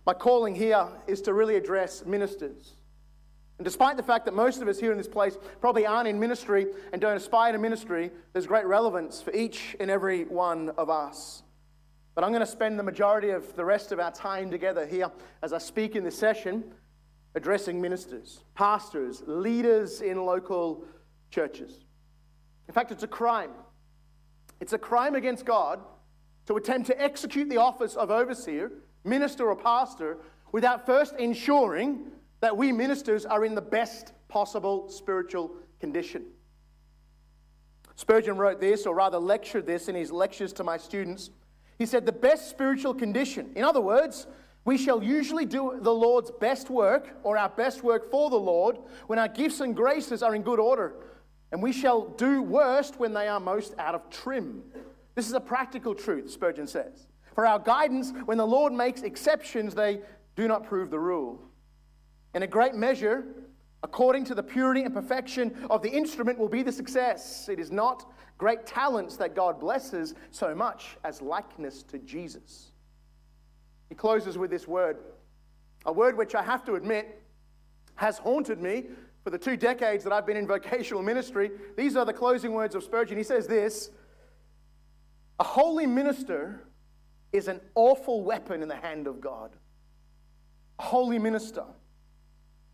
my 0.05 0.13
calling 0.13 0.55
here 0.55 0.87
is 1.07 1.23
to 1.23 1.33
really 1.33 1.57
address 1.57 2.05
ministers. 2.05 2.75
And 3.59 3.65
despite 3.65 3.97
the 3.97 4.03
fact 4.03 4.25
that 4.25 4.35
most 4.35 4.61
of 4.61 4.69
us 4.69 4.81
here 4.81 4.91
in 4.91 4.99
this 4.99 5.09
place 5.09 5.37
probably 5.61 5.87
aren't 5.87 6.09
in 6.09 6.19
ministry 6.19 6.67
and 6.93 7.01
don't 7.01 7.17
aspire 7.17 7.53
to 7.53 7.59
ministry, 7.59 8.11
there's 8.33 8.47
great 8.47 8.67
relevance 8.67 9.23
for 9.23 9.33
each 9.33 9.77
and 9.79 9.91
every 9.91 10.25
one 10.25 10.71
of 10.71 10.91
us. 10.91 11.45
But 12.15 12.25
I'm 12.25 12.31
going 12.31 12.41
to 12.41 12.47
spend 12.47 12.79
the 12.79 12.85
majority 12.85 13.31
of 13.31 13.55
the 13.57 13.65
rest 13.65 13.93
of 13.93 14.01
our 14.01 14.13
time 14.13 14.51
together 14.51 14.87
here 14.87 15.11
as 15.43 15.53
I 15.53 15.59
speak 15.59 15.97
in 15.97 16.05
this 16.05 16.19
session 16.19 16.65
addressing 17.37 17.81
ministers, 17.81 18.45
pastors, 18.55 19.23
leaders 19.27 20.01
in 20.01 20.25
local 20.25 20.85
churches. 21.31 21.85
In 22.69 22.75
fact, 22.75 22.93
it's 22.93 23.03
a 23.03 23.09
crime. 23.09 23.51
It's 24.61 24.73
a 24.73 24.79
crime 24.79 25.17
against 25.17 25.45
God 25.45 25.81
to 26.47 26.57
attempt 26.57 26.87
to 26.89 27.03
execute 27.03 27.49
the 27.49 27.57
office 27.57 27.97
of 27.97 28.11
overseer, 28.11 28.71
minister, 29.03 29.49
or 29.49 29.57
pastor 29.57 30.19
without 30.53 30.87
first 30.87 31.15
ensuring 31.17 32.13
that 32.45 32.57
we 32.57 32.73
ministers 32.73 33.25
are 33.25 33.43
in 33.43 33.55
the 33.55 33.63
best 33.63 34.13
possible 34.29 34.91
spiritual 34.91 35.57
condition. 35.81 36.27
Spurgeon 37.97 38.37
wrote 38.37 38.61
this, 38.61 38.85
or 38.85 38.95
rather 38.95 39.19
lectured 39.19 39.65
this 39.65 39.89
in 39.89 39.95
his 39.95 40.13
lectures 40.13 40.53
to 40.53 40.63
my 40.63 40.77
students. 40.77 41.31
He 41.79 41.87
said, 41.87 42.05
The 42.05 42.13
best 42.13 42.51
spiritual 42.51 42.93
condition, 42.93 43.53
in 43.57 43.65
other 43.65 43.81
words, 43.81 44.27
we 44.67 44.77
shall 44.77 45.03
usually 45.03 45.47
do 45.47 45.79
the 45.81 45.95
Lord's 45.95 46.31
best 46.31 46.69
work 46.69 47.17
or 47.23 47.39
our 47.39 47.49
best 47.49 47.83
work 47.83 48.11
for 48.11 48.29
the 48.29 48.37
Lord 48.37 48.77
when 49.07 49.19
our 49.19 49.29
gifts 49.29 49.61
and 49.61 49.75
graces 49.75 50.23
are 50.23 50.35
in 50.35 50.43
good 50.43 50.61
order. 50.61 50.97
And 51.51 51.63
we 51.63 51.73
shall 51.73 52.09
do 52.09 52.43
worst 52.43 52.99
when 53.01 53.15
they 53.15 53.27
are 53.27 53.41
most 53.41 53.75
out 53.79 53.95
of 53.95 54.11
trim. 54.11 54.65
This 55.15 55.27
is 55.27 55.33
a 55.33 55.41
practical 55.41 55.95
truth, 55.95 56.31
Spurgeon 56.31 56.67
says. 56.67 57.07
For 57.35 57.47
our 57.47 57.59
guidance, 57.59 58.13
when 58.27 58.37
the 58.37 58.47
Lord 58.47 58.75
makes 58.75 59.01
exceptions, 59.01 59.75
they 59.75 60.01
do 60.37 60.47
not 60.47 60.65
prove 60.65 60.91
the 60.91 61.01
rule. 61.01 61.41
In 62.35 62.43
a 62.43 62.47
great 62.47 62.75
measure, 62.75 63.25
according 63.83 64.25
to 64.25 64.35
the 64.35 64.43
purity 64.43 64.83
and 64.83 64.93
perfection 64.93 65.55
of 65.71 65.83
the 65.83 65.89
instrument, 65.91 66.39
will 66.39 66.49
be 66.49 66.63
the 66.63 66.73
success. 66.73 67.49
It 67.49 67.59
is 67.59 67.71
not 67.71 68.13
great 68.39 68.67
talents 68.67 69.17
that 69.17 69.35
God 69.35 69.61
blesses 69.61 70.15
so 70.31 70.55
much 70.55 70.97
as 71.05 71.23
likeness 71.23 71.83
to 71.85 71.99
Jesus. 71.99 72.73
He 73.89 73.95
closes 73.95 74.37
with 74.37 74.51
this 74.51 74.67
word, 74.67 74.99
a 75.87 75.93
word 75.93 76.17
which 76.17 76.35
I 76.35 76.43
have 76.43 76.65
to 76.65 76.75
admit 76.75 77.23
has 77.97 78.19
haunted 78.19 78.61
me 78.61 78.87
for 79.23 79.31
the 79.31 79.39
two 79.39 79.57
decades 79.57 80.03
that 80.05 80.13
I've 80.13 80.27
been 80.27 80.37
in 80.37 80.47
vocational 80.47 81.03
ministry. 81.03 81.51
These 81.77 81.97
are 81.97 82.05
the 82.05 82.13
closing 82.13 82.53
words 82.53 82.75
of 82.75 82.83
Spurgeon. 82.83 83.17
He 83.17 83.23
says 83.23 83.47
this 83.47 83.91
A 85.39 85.45
holy 85.45 85.87
minister 85.87 86.67
is 87.33 87.49
an 87.49 87.61
awful 87.75 88.25
weapon 88.25 88.63
in 88.63 88.69
the 88.69 88.77
hand 88.77 89.07
of 89.07 89.21
God. 89.21 89.57
A 90.79 90.83
holy 90.83 91.19
minister. 91.19 91.65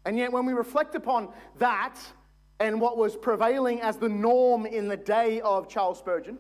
And 0.04 0.16
yet, 0.16 0.32
when 0.32 0.46
we 0.46 0.52
reflect 0.52 0.94
upon 0.94 1.28
that 1.58 1.98
and 2.58 2.80
what 2.80 2.96
was 2.96 3.16
prevailing 3.16 3.80
as 3.80 3.96
the 3.96 4.08
norm 4.08 4.66
in 4.66 4.88
the 4.88 4.96
day 4.96 5.40
of 5.40 5.68
Charles 5.68 5.98
Spurgeon, 5.98 6.38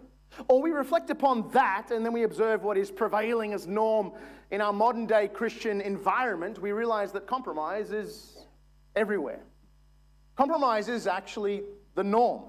or 0.48 0.62
we 0.62 0.70
reflect 0.70 1.10
upon 1.10 1.48
that 1.50 1.90
and 1.90 2.04
then 2.04 2.12
we 2.12 2.22
observe 2.22 2.62
what 2.62 2.76
is 2.78 2.90
prevailing 2.90 3.52
as 3.52 3.66
norm 3.66 4.12
in 4.50 4.60
our 4.60 4.72
modern 4.72 5.06
day 5.06 5.28
Christian 5.28 5.80
environment, 5.80 6.60
we 6.60 6.72
realize 6.72 7.12
that 7.12 7.26
compromise 7.26 7.92
is 7.92 8.46
everywhere. 8.96 9.40
Compromise 10.36 10.88
is 10.88 11.06
actually 11.06 11.62
the 11.94 12.04
norm. 12.04 12.42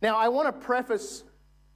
Now, 0.00 0.16
I 0.16 0.28
want 0.28 0.48
to 0.48 0.52
preface 0.52 1.24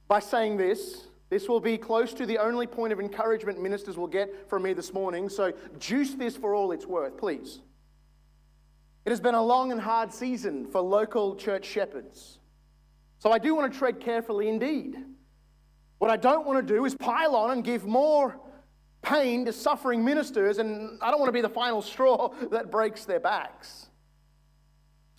by 0.07 0.19
saying 0.19 0.57
this. 0.57 1.07
This 1.29 1.47
will 1.47 1.59
be 1.59 1.77
close 1.77 2.13
to 2.15 2.25
the 2.25 2.39
only 2.39 2.65
point 2.65 2.91
of 2.91 2.99
encouragement 2.99 3.61
ministers 3.61 3.97
will 3.97 4.07
get 4.07 4.49
from 4.49 4.63
me 4.63 4.73
this 4.73 4.93
morning, 4.93 5.29
so 5.29 5.53
juice 5.77 6.15
this 6.15 6.35
for 6.35 6.55
all 6.55 6.71
it's 6.71 6.87
worth, 6.87 7.17
please. 7.17 7.59
It 9.09 9.13
has 9.13 9.19
been 9.19 9.33
a 9.33 9.41
long 9.41 9.71
and 9.71 9.81
hard 9.81 10.13
season 10.13 10.67
for 10.67 10.81
local 10.81 11.35
church 11.35 11.65
shepherds. 11.65 12.37
So 13.17 13.31
I 13.31 13.39
do 13.39 13.55
want 13.55 13.73
to 13.73 13.79
tread 13.79 13.99
carefully 13.99 14.47
indeed. 14.47 14.97
What 15.97 16.11
I 16.11 16.15
don't 16.15 16.45
want 16.45 16.59
to 16.59 16.73
do 16.75 16.85
is 16.85 16.93
pile 16.93 17.35
on 17.35 17.49
and 17.49 17.63
give 17.63 17.87
more 17.87 18.39
pain 19.01 19.45
to 19.45 19.51
suffering 19.51 20.05
ministers, 20.05 20.59
and 20.59 20.99
I 21.01 21.09
don't 21.09 21.19
want 21.19 21.29
to 21.29 21.33
be 21.33 21.41
the 21.41 21.49
final 21.49 21.81
straw 21.81 22.31
that 22.51 22.69
breaks 22.69 23.05
their 23.05 23.19
backs. 23.19 23.87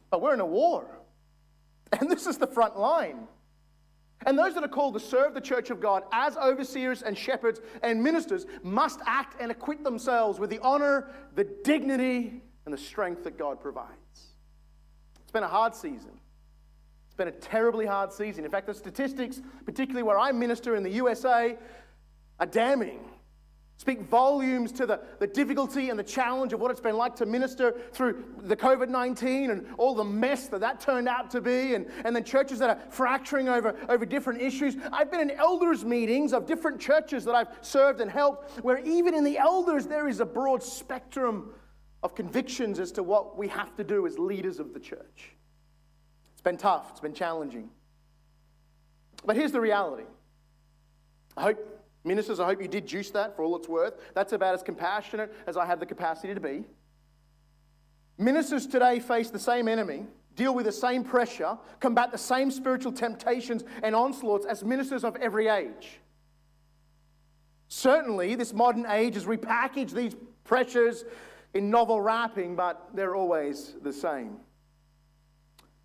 But 0.08 0.22
we're 0.22 0.34
in 0.34 0.40
a 0.40 0.46
war, 0.46 0.86
and 2.00 2.08
this 2.08 2.28
is 2.28 2.38
the 2.38 2.46
front 2.46 2.78
line. 2.78 3.26
And 4.24 4.38
those 4.38 4.54
that 4.54 4.62
are 4.62 4.68
called 4.68 4.94
to 4.94 5.00
serve 5.00 5.34
the 5.34 5.40
church 5.40 5.70
of 5.70 5.80
God 5.80 6.04
as 6.12 6.36
overseers 6.36 7.02
and 7.02 7.18
shepherds 7.18 7.60
and 7.82 8.00
ministers 8.00 8.46
must 8.62 9.00
act 9.04 9.34
and 9.40 9.50
acquit 9.50 9.82
themselves 9.82 10.38
with 10.38 10.50
the 10.50 10.60
honor, 10.60 11.08
the 11.34 11.42
dignity, 11.64 12.44
and 12.70 12.78
the 12.78 12.82
strength 12.82 13.24
that 13.24 13.36
God 13.36 13.60
provides. 13.60 13.88
It's 15.22 15.32
been 15.32 15.42
a 15.42 15.48
hard 15.48 15.74
season. 15.74 16.12
It's 17.06 17.16
been 17.16 17.26
a 17.26 17.32
terribly 17.32 17.84
hard 17.84 18.12
season. 18.12 18.44
In 18.44 18.50
fact, 18.50 18.68
the 18.68 18.74
statistics, 18.74 19.40
particularly 19.64 20.04
where 20.04 20.20
I 20.20 20.30
minister 20.30 20.76
in 20.76 20.84
the 20.84 20.90
USA, 20.90 21.56
are 22.38 22.46
damning. 22.46 23.00
Speak 23.76 24.02
volumes 24.02 24.70
to 24.72 24.86
the, 24.86 25.00
the 25.18 25.26
difficulty 25.26 25.90
and 25.90 25.98
the 25.98 26.04
challenge 26.04 26.52
of 26.52 26.60
what 26.60 26.70
it's 26.70 26.80
been 26.80 26.96
like 26.96 27.16
to 27.16 27.26
minister 27.26 27.74
through 27.92 28.22
the 28.42 28.54
COVID 28.54 28.88
19 28.88 29.50
and 29.50 29.66
all 29.76 29.96
the 29.96 30.04
mess 30.04 30.46
that 30.48 30.60
that 30.60 30.78
turned 30.78 31.08
out 31.08 31.28
to 31.32 31.40
be, 31.40 31.74
and, 31.74 31.88
and 32.04 32.14
then 32.14 32.22
churches 32.22 32.60
that 32.60 32.70
are 32.70 32.78
fracturing 32.90 33.48
over, 33.48 33.74
over 33.88 34.06
different 34.06 34.40
issues. 34.40 34.76
I've 34.92 35.10
been 35.10 35.20
in 35.20 35.32
elders' 35.32 35.84
meetings 35.84 36.32
of 36.32 36.46
different 36.46 36.80
churches 36.80 37.24
that 37.24 37.34
I've 37.34 37.48
served 37.62 38.00
and 38.00 38.08
helped, 38.08 38.62
where 38.62 38.78
even 38.78 39.12
in 39.12 39.24
the 39.24 39.38
elders 39.38 39.86
there 39.86 40.06
is 40.06 40.20
a 40.20 40.26
broad 40.26 40.62
spectrum 40.62 41.52
of 42.02 42.14
convictions 42.14 42.78
as 42.78 42.92
to 42.92 43.02
what 43.02 43.36
we 43.36 43.48
have 43.48 43.76
to 43.76 43.84
do 43.84 44.06
as 44.06 44.18
leaders 44.18 44.58
of 44.58 44.72
the 44.72 44.80
church. 44.80 45.32
It's 46.32 46.42
been 46.42 46.56
tough, 46.56 46.90
it's 46.90 47.00
been 47.00 47.14
challenging. 47.14 47.70
But 49.24 49.36
here's 49.36 49.52
the 49.52 49.60
reality. 49.60 50.04
I 51.36 51.42
hope, 51.42 51.82
ministers, 52.04 52.40
I 52.40 52.46
hope 52.46 52.62
you 52.62 52.68
did 52.68 52.86
juice 52.86 53.10
that 53.10 53.36
for 53.36 53.42
all 53.42 53.56
it's 53.56 53.68
worth. 53.68 53.94
That's 54.14 54.32
about 54.32 54.54
as 54.54 54.62
compassionate 54.62 55.34
as 55.46 55.56
I 55.56 55.66
have 55.66 55.80
the 55.80 55.86
capacity 55.86 56.34
to 56.34 56.40
be. 56.40 56.64
Ministers 58.16 58.66
today 58.66 59.00
face 59.00 59.30
the 59.30 59.38
same 59.38 59.68
enemy, 59.68 60.06
deal 60.36 60.54
with 60.54 60.66
the 60.66 60.72
same 60.72 61.04
pressure, 61.04 61.58
combat 61.80 62.12
the 62.12 62.18
same 62.18 62.50
spiritual 62.50 62.92
temptations 62.92 63.64
and 63.82 63.94
onslaughts 63.94 64.46
as 64.46 64.64
ministers 64.64 65.04
of 65.04 65.16
every 65.16 65.48
age. 65.48 66.00
Certainly, 67.68 68.34
this 68.34 68.52
modern 68.52 68.84
age 68.86 69.14
has 69.14 69.24
repackaged 69.24 69.92
these 69.92 70.16
pressures 70.44 71.04
in 71.54 71.70
novel 71.70 72.00
wrapping, 72.00 72.56
but 72.56 72.88
they're 72.94 73.16
always 73.16 73.74
the 73.82 73.92
same. 73.92 74.38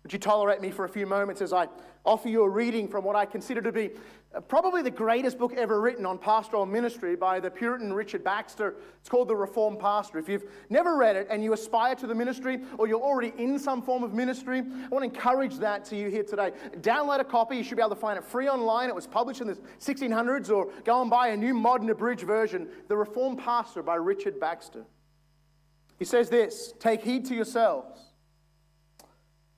Would 0.06 0.12
you 0.12 0.18
tolerate 0.20 0.60
me 0.60 0.70
for 0.70 0.84
a 0.84 0.88
few 0.88 1.04
moments 1.04 1.42
as 1.42 1.52
I 1.52 1.66
offer 2.04 2.28
you 2.28 2.44
a 2.44 2.48
reading 2.48 2.86
from 2.86 3.02
what 3.02 3.16
I 3.16 3.26
consider 3.26 3.60
to 3.62 3.72
be 3.72 3.90
uh, 4.36 4.40
probably 4.40 4.80
the 4.80 4.90
greatest 4.90 5.36
book 5.36 5.52
ever 5.54 5.80
written 5.80 6.06
on 6.06 6.18
pastoral 6.18 6.64
ministry 6.64 7.16
by 7.16 7.40
the 7.40 7.50
Puritan 7.50 7.92
Richard 7.92 8.22
Baxter? 8.22 8.76
It's 9.00 9.08
called 9.08 9.26
The 9.26 9.34
Reformed 9.34 9.80
Pastor. 9.80 10.18
If 10.20 10.28
you've 10.28 10.44
never 10.70 10.96
read 10.96 11.16
it 11.16 11.26
and 11.28 11.42
you 11.42 11.52
aspire 11.54 11.96
to 11.96 12.06
the 12.06 12.14
ministry 12.14 12.60
or 12.78 12.86
you're 12.86 13.00
already 13.00 13.32
in 13.36 13.58
some 13.58 13.82
form 13.82 14.04
of 14.04 14.14
ministry, 14.14 14.60
I 14.60 14.88
want 14.90 15.02
to 15.02 15.12
encourage 15.12 15.56
that 15.56 15.84
to 15.86 15.96
you 15.96 16.08
here 16.08 16.22
today. 16.22 16.52
Download 16.82 17.18
a 17.18 17.24
copy. 17.24 17.56
You 17.56 17.64
should 17.64 17.76
be 17.76 17.82
able 17.82 17.96
to 17.96 18.00
find 18.00 18.16
it 18.16 18.24
free 18.24 18.48
online. 18.48 18.88
It 18.88 18.94
was 18.94 19.08
published 19.08 19.40
in 19.40 19.48
the 19.48 19.58
1600s, 19.80 20.50
or 20.50 20.70
go 20.84 21.00
and 21.00 21.10
buy 21.10 21.30
a 21.30 21.36
new 21.36 21.52
modern 21.52 21.90
abridged 21.90 22.22
version, 22.22 22.68
The 22.86 22.96
Reformed 22.96 23.40
Pastor 23.40 23.82
by 23.82 23.96
Richard 23.96 24.38
Baxter. 24.38 24.84
He 25.98 26.04
says 26.04 26.28
this 26.28 26.74
Take 26.78 27.02
heed 27.02 27.26
to 27.26 27.34
yourselves 27.34 28.00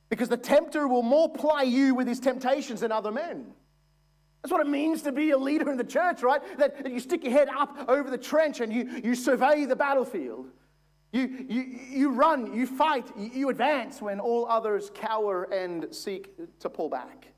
because 0.09 0.28
the 0.28 0.37
tempter 0.37 0.88
will 0.88 1.02
more 1.02 1.28
ply 1.28 1.62
you 1.62 1.95
with 1.95 2.07
his 2.07 2.21
temptations 2.21 2.80
than 2.80 2.92
other 2.92 3.12
men. 3.12 3.52
That's 4.42 4.52
what 4.52 4.61
it 4.61 4.71
means 4.71 5.02
to 5.02 5.12
be 5.12 5.30
a 5.30 5.38
leader 5.38 5.71
in 5.71 5.76
the 5.76 5.85
church, 5.85 6.23
right? 6.23 6.40
That, 6.59 6.83
that 6.83 6.92
you 6.92 7.00
stick 7.00 7.25
your 7.25 7.33
head 7.33 7.49
up 7.49 7.88
over 7.88 8.09
the 8.09 8.18
trench 8.18 8.61
and 8.61 8.73
you, 8.73 9.00
you 9.04 9.14
survey 9.14 9.64
the 9.64 9.76
battlefield. 9.76 10.50
You, 11.12 11.47
you, 11.49 11.62
you 11.90 12.11
run, 12.11 12.54
you 12.54 12.66
fight, 12.66 13.07
you, 13.18 13.30
you 13.33 13.49
advance 13.49 14.00
when 14.00 14.21
all 14.21 14.47
others 14.47 14.90
cower 14.95 15.45
and 15.45 15.92
seek 15.95 16.30
to 16.61 16.71
pull 16.71 16.88
back. 16.88 17.28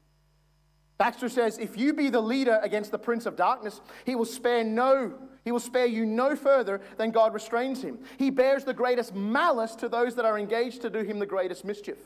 Baxter 0.98 1.30
says, 1.30 1.56
if 1.56 1.78
you 1.78 1.94
be 1.94 2.10
the 2.10 2.20
leader 2.20 2.60
against 2.62 2.90
the 2.90 2.98
prince 2.98 3.24
of 3.24 3.34
darkness, 3.34 3.80
he 4.04 4.14
will 4.14 4.26
spare 4.26 4.62
no, 4.62 5.14
he 5.44 5.52
will 5.52 5.60
spare 5.60 5.86
you 5.86 6.04
no 6.04 6.36
further 6.36 6.80
than 6.96 7.10
God 7.10 7.34
restrains 7.34 7.82
him. 7.82 7.98
He 8.18 8.30
bears 8.30 8.64
the 8.64 8.74
greatest 8.74 9.14
malice 9.14 9.74
to 9.76 9.88
those 9.88 10.14
that 10.16 10.24
are 10.24 10.38
engaged 10.38 10.82
to 10.82 10.90
do 10.90 11.00
him 11.00 11.18
the 11.18 11.26
greatest 11.26 11.64
mischief. 11.64 11.98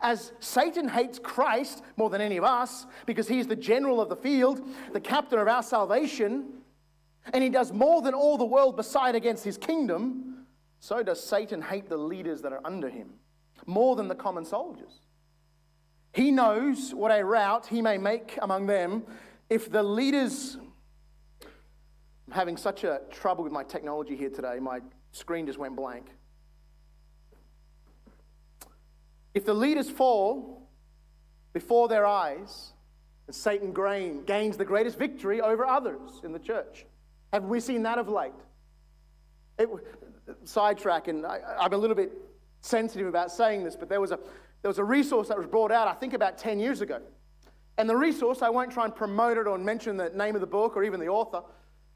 As 0.00 0.32
Satan 0.40 0.88
hates 0.88 1.18
Christ 1.18 1.82
more 1.96 2.10
than 2.10 2.20
any 2.20 2.36
of 2.36 2.44
us 2.44 2.86
because 3.06 3.28
he 3.28 3.38
is 3.38 3.46
the 3.46 3.56
general 3.56 4.00
of 4.00 4.08
the 4.08 4.16
field, 4.16 4.60
the 4.92 5.00
captain 5.00 5.38
of 5.38 5.48
our 5.48 5.62
salvation, 5.62 6.46
and 7.32 7.42
he 7.42 7.50
does 7.50 7.72
more 7.72 8.02
than 8.02 8.14
all 8.14 8.38
the 8.38 8.44
world 8.44 8.76
beside 8.76 9.14
against 9.14 9.44
his 9.44 9.58
kingdom, 9.58 10.46
so 10.80 11.02
does 11.02 11.22
Satan 11.22 11.62
hate 11.62 11.88
the 11.88 11.96
leaders 11.96 12.42
that 12.42 12.52
are 12.52 12.60
under 12.64 12.88
him 12.88 13.14
more 13.66 13.96
than 13.96 14.08
the 14.08 14.14
common 14.14 14.44
soldiers. 14.44 15.00
He 16.12 16.30
knows 16.30 16.94
what 16.94 17.10
a 17.10 17.24
rout 17.24 17.66
he 17.66 17.82
may 17.82 17.98
make 17.98 18.38
among 18.40 18.66
them 18.66 19.04
if 19.50 19.70
the 19.70 19.82
leaders. 19.82 20.56
I'm 22.28 22.34
having 22.34 22.58
such 22.58 22.84
a 22.84 23.00
trouble 23.10 23.42
with 23.42 23.54
my 23.54 23.64
technology 23.64 24.14
here 24.14 24.28
today, 24.28 24.58
my 24.60 24.80
screen 25.12 25.46
just 25.46 25.58
went 25.58 25.74
blank. 25.74 26.04
If 29.32 29.46
the 29.46 29.54
leaders 29.54 29.88
fall 29.88 30.68
before 31.54 31.88
their 31.88 32.04
eyes, 32.04 32.72
and 33.28 33.34
Satan 33.34 33.72
grain, 33.72 34.24
gains 34.24 34.58
the 34.58 34.64
greatest 34.66 34.98
victory 34.98 35.40
over 35.40 35.64
others 35.64 36.20
in 36.22 36.32
the 36.32 36.38
church. 36.38 36.84
Have 37.32 37.44
we 37.44 37.60
seen 37.60 37.82
that 37.84 37.96
of 37.96 38.10
late? 38.10 38.32
It, 39.58 39.70
sidetrack, 40.44 41.08
and 41.08 41.24
I, 41.24 41.40
I'm 41.58 41.72
a 41.72 41.78
little 41.78 41.96
bit 41.96 42.12
sensitive 42.60 43.06
about 43.06 43.30
saying 43.30 43.64
this, 43.64 43.74
but 43.74 43.88
there 43.88 44.02
was, 44.02 44.10
a, 44.10 44.18
there 44.60 44.68
was 44.68 44.78
a 44.78 44.84
resource 44.84 45.28
that 45.28 45.38
was 45.38 45.46
brought 45.46 45.72
out, 45.72 45.88
I 45.88 45.94
think, 45.94 46.12
about 46.12 46.36
10 46.36 46.60
years 46.60 46.82
ago. 46.82 47.00
And 47.78 47.88
the 47.88 47.96
resource, 47.96 48.42
I 48.42 48.50
won't 48.50 48.70
try 48.70 48.84
and 48.84 48.94
promote 48.94 49.38
it 49.38 49.46
or 49.46 49.56
mention 49.56 49.96
the 49.96 50.10
name 50.10 50.34
of 50.34 50.42
the 50.42 50.46
book 50.46 50.76
or 50.76 50.84
even 50.84 51.00
the 51.00 51.08
author, 51.08 51.42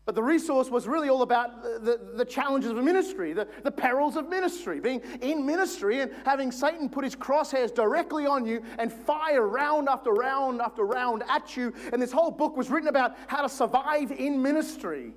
but 0.04 0.16
the 0.16 0.22
resource 0.22 0.68
was 0.68 0.88
really 0.88 1.08
all 1.08 1.22
about 1.22 1.62
the, 1.62 1.78
the, 1.78 2.16
the, 2.16 2.24
challenges 2.24 2.72
of 2.72 2.76
ministry, 2.82 3.32
the, 3.32 3.46
the 3.62 3.70
perils 3.70 4.16
of 4.16 4.28
ministry, 4.28 4.80
being 4.80 5.00
in 5.20 5.46
ministry 5.46 6.00
and 6.00 6.10
having 6.24 6.50
Satan 6.50 6.88
put 6.88 7.04
his 7.04 7.14
crosshairs 7.14 7.72
directly 7.72 8.26
on 8.26 8.44
you 8.44 8.62
and 8.78 8.92
fire 8.92 9.46
round 9.46 9.88
after 9.88 10.10
round 10.10 10.60
after 10.60 10.84
round 10.84 11.22
at 11.28 11.56
you. 11.56 11.72
And 11.92 12.02
this 12.02 12.10
whole 12.10 12.32
book 12.32 12.56
was 12.56 12.68
written 12.68 12.88
about 12.88 13.16
how 13.28 13.42
to 13.42 13.48
survive 13.48 14.10
in 14.10 14.42
ministry. 14.42 15.12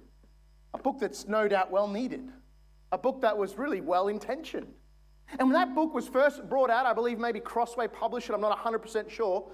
A 0.75 0.77
book 0.77 0.98
that's 1.00 1.27
no 1.27 1.48
doubt 1.48 1.72
well 1.72 1.88
needed, 1.88 2.30
a 2.92 2.98
book 2.98 3.22
that 3.22 3.36
was 3.36 3.58
really 3.58 3.82
well 3.82 4.08
intentioned. 4.08 4.72
And 5.39 5.48
when 5.48 5.54
that 5.54 5.74
book 5.74 5.96
was 5.96 6.08
first 6.08 6.48
brought 6.48 6.70
out, 6.70 6.86
I 6.86 6.94
believe 6.94 7.18
maybe 7.18 7.39
Crossway 7.39 7.88
published 7.88 8.30
it, 8.30 8.34
I'm 8.34 8.42
not 8.42 8.63
100% 8.63 9.10
sure. 9.10 9.50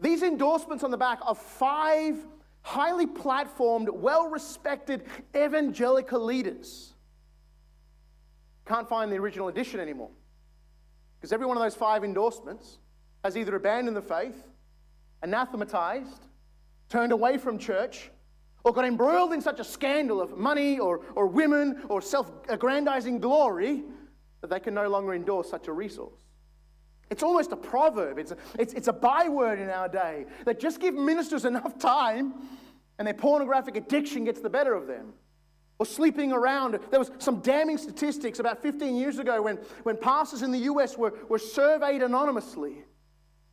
These 0.00 0.24
endorsements 0.24 0.82
on 0.82 0.90
the 0.90 0.96
back 0.96 1.20
of 1.24 1.38
five 1.38 2.16
highly 2.66 3.06
platformed, 3.06 3.88
well 3.88 4.28
respected 4.28 5.04
evangelical 5.36 6.20
leaders. 6.20 6.94
Can't 8.66 8.88
find 8.88 9.10
the 9.10 9.16
original 9.16 9.46
edition 9.46 9.78
anymore. 9.78 10.10
Because 11.16 11.32
every 11.32 11.46
one 11.46 11.56
of 11.56 11.62
those 11.62 11.76
five 11.76 12.02
endorsements 12.02 12.78
has 13.22 13.36
either 13.36 13.54
abandoned 13.54 13.96
the 13.96 14.02
faith, 14.02 14.48
anathematized, 15.22 16.26
turned 16.88 17.12
away 17.12 17.38
from 17.38 17.56
church, 17.56 18.10
or 18.64 18.72
got 18.72 18.84
embroiled 18.84 19.32
in 19.32 19.40
such 19.40 19.60
a 19.60 19.64
scandal 19.64 20.20
of 20.20 20.36
money 20.36 20.80
or, 20.80 21.02
or 21.14 21.28
women 21.28 21.84
or 21.88 22.02
self 22.02 22.32
aggrandizing 22.48 23.20
glory 23.20 23.84
that 24.40 24.50
they 24.50 24.58
can 24.58 24.74
no 24.74 24.88
longer 24.88 25.14
endorse 25.14 25.48
such 25.48 25.68
a 25.68 25.72
resource. 25.72 26.25
It's 27.10 27.22
almost 27.22 27.52
a 27.52 27.56
proverb, 27.56 28.18
it's 28.18 28.32
a, 28.32 28.36
it's, 28.58 28.72
it's 28.74 28.88
a 28.88 28.92
byword 28.92 29.60
in 29.60 29.70
our 29.70 29.88
day 29.88 30.26
that 30.44 30.58
just 30.58 30.80
give 30.80 30.94
ministers 30.94 31.44
enough 31.52 31.78
time 31.78 32.34
and 32.98 33.06
their 33.06 33.14
pornographic 33.14 33.76
addiction 33.76 34.24
gets 34.24 34.40
the 34.40 34.50
better 34.50 34.74
of 34.74 34.86
them. 34.86 35.12
Or 35.78 35.84
sleeping 35.84 36.32
around. 36.32 36.78
There 36.90 36.98
was 36.98 37.10
some 37.18 37.40
damning 37.40 37.76
statistics 37.76 38.38
about 38.38 38.62
15 38.62 38.96
years 38.96 39.18
ago 39.18 39.42
when, 39.42 39.56
when 39.82 39.98
pastors 39.98 40.40
in 40.40 40.50
the 40.50 40.60
US 40.60 40.96
were, 40.96 41.12
were 41.28 41.38
surveyed 41.38 42.02
anonymously. 42.02 42.82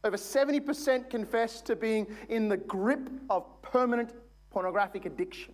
Over 0.05 0.15
70% 0.15 1.09
confessed 1.09 1.65
to 1.65 1.75
being 1.75 2.07
in 2.29 2.47
the 2.47 2.57
grip 2.57 3.09
of 3.29 3.61
permanent 3.61 4.13
pornographic 4.51 5.05
addiction. 5.05 5.53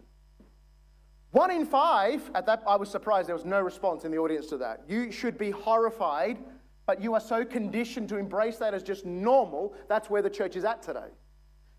One 1.31 1.51
in 1.51 1.65
five, 1.65 2.29
at 2.33 2.45
that, 2.47 2.63
I 2.67 2.75
was 2.75 2.89
surprised 2.89 3.27
there 3.27 3.35
was 3.35 3.45
no 3.45 3.61
response 3.61 4.03
in 4.03 4.11
the 4.11 4.17
audience 4.17 4.47
to 4.47 4.57
that. 4.57 4.83
You 4.87 5.11
should 5.11 5.37
be 5.37 5.51
horrified 5.51 6.39
but 6.89 7.03
you 7.03 7.13
are 7.13 7.19
so 7.19 7.45
conditioned 7.45 8.09
to 8.09 8.17
embrace 8.17 8.57
that 8.57 8.73
as 8.73 8.81
just 8.81 9.05
normal, 9.05 9.75
that's 9.87 10.09
where 10.09 10.23
the 10.23 10.29
church 10.29 10.55
is 10.55 10.65
at 10.65 10.81
today. 10.81 11.11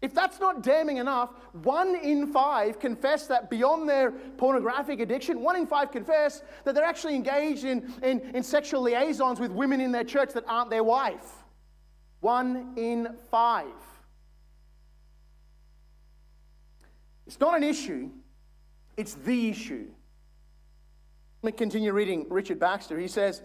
If 0.02 0.14
that's 0.14 0.38
not 0.38 0.62
damning 0.62 0.98
enough, 0.98 1.30
one 1.64 1.96
in 1.96 2.32
five 2.32 2.78
confess 2.78 3.26
that 3.26 3.50
beyond 3.50 3.88
their 3.88 4.12
pornographic 4.12 5.00
addiction, 5.00 5.42
one 5.42 5.56
in 5.56 5.66
five 5.66 5.90
confess 5.90 6.44
that 6.62 6.76
they're 6.76 6.84
actually 6.84 7.16
engaged 7.16 7.64
in, 7.64 7.92
in, 8.04 8.20
in 8.36 8.44
sexual 8.44 8.82
liaisons 8.82 9.40
with 9.40 9.50
women 9.50 9.80
in 9.80 9.90
their 9.90 10.04
church 10.04 10.32
that 10.32 10.44
aren't 10.46 10.70
their 10.70 10.84
wife. 10.84 11.42
One 12.20 12.74
in 12.76 13.16
five. 13.32 13.66
It's 17.26 17.40
not 17.40 17.56
an 17.56 17.64
issue, 17.64 18.10
it's 18.96 19.14
the 19.14 19.48
issue. 19.48 19.88
Let 21.42 21.52
me 21.54 21.58
continue 21.58 21.92
reading 21.92 22.26
Richard 22.28 22.60
Baxter. 22.60 22.96
He 22.96 23.08
says, 23.08 23.42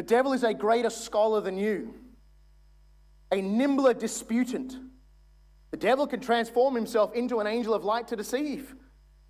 the 0.00 0.06
devil 0.06 0.32
is 0.32 0.44
a 0.44 0.54
greater 0.54 0.88
scholar 0.88 1.42
than 1.42 1.58
you, 1.58 1.92
a 3.30 3.42
nimbler 3.42 3.92
disputant. 3.92 4.74
The 5.72 5.76
devil 5.76 6.06
can 6.06 6.20
transform 6.20 6.74
himself 6.74 7.12
into 7.12 7.38
an 7.38 7.46
angel 7.46 7.74
of 7.74 7.84
light 7.84 8.08
to 8.08 8.16
deceive. 8.16 8.74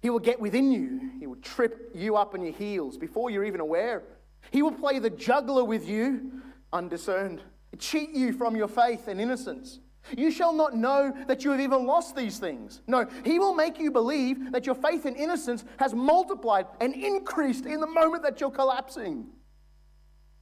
He 0.00 0.10
will 0.10 0.20
get 0.20 0.38
within 0.38 0.70
you, 0.70 1.10
he 1.18 1.26
will 1.26 1.40
trip 1.42 1.90
you 1.92 2.14
up 2.14 2.34
on 2.34 2.44
your 2.44 2.52
heels 2.52 2.96
before 2.96 3.30
you're 3.30 3.42
even 3.42 3.58
aware. 3.58 4.04
He 4.52 4.62
will 4.62 4.70
play 4.70 5.00
the 5.00 5.10
juggler 5.10 5.64
with 5.64 5.88
you 5.88 6.40
undiscerned, 6.72 7.42
cheat 7.80 8.10
you 8.10 8.32
from 8.32 8.54
your 8.54 8.68
faith 8.68 9.08
and 9.08 9.20
innocence. 9.20 9.80
You 10.16 10.30
shall 10.30 10.52
not 10.52 10.76
know 10.76 11.12
that 11.26 11.42
you 11.42 11.50
have 11.50 11.60
even 11.60 11.84
lost 11.84 12.14
these 12.14 12.38
things. 12.38 12.80
No, 12.86 13.08
he 13.24 13.40
will 13.40 13.56
make 13.56 13.80
you 13.80 13.90
believe 13.90 14.52
that 14.52 14.66
your 14.66 14.76
faith 14.76 15.04
and 15.04 15.16
innocence 15.16 15.64
has 15.78 15.94
multiplied 15.94 16.66
and 16.80 16.94
increased 16.94 17.66
in 17.66 17.80
the 17.80 17.88
moment 17.88 18.22
that 18.22 18.40
you're 18.40 18.52
collapsing. 18.52 19.26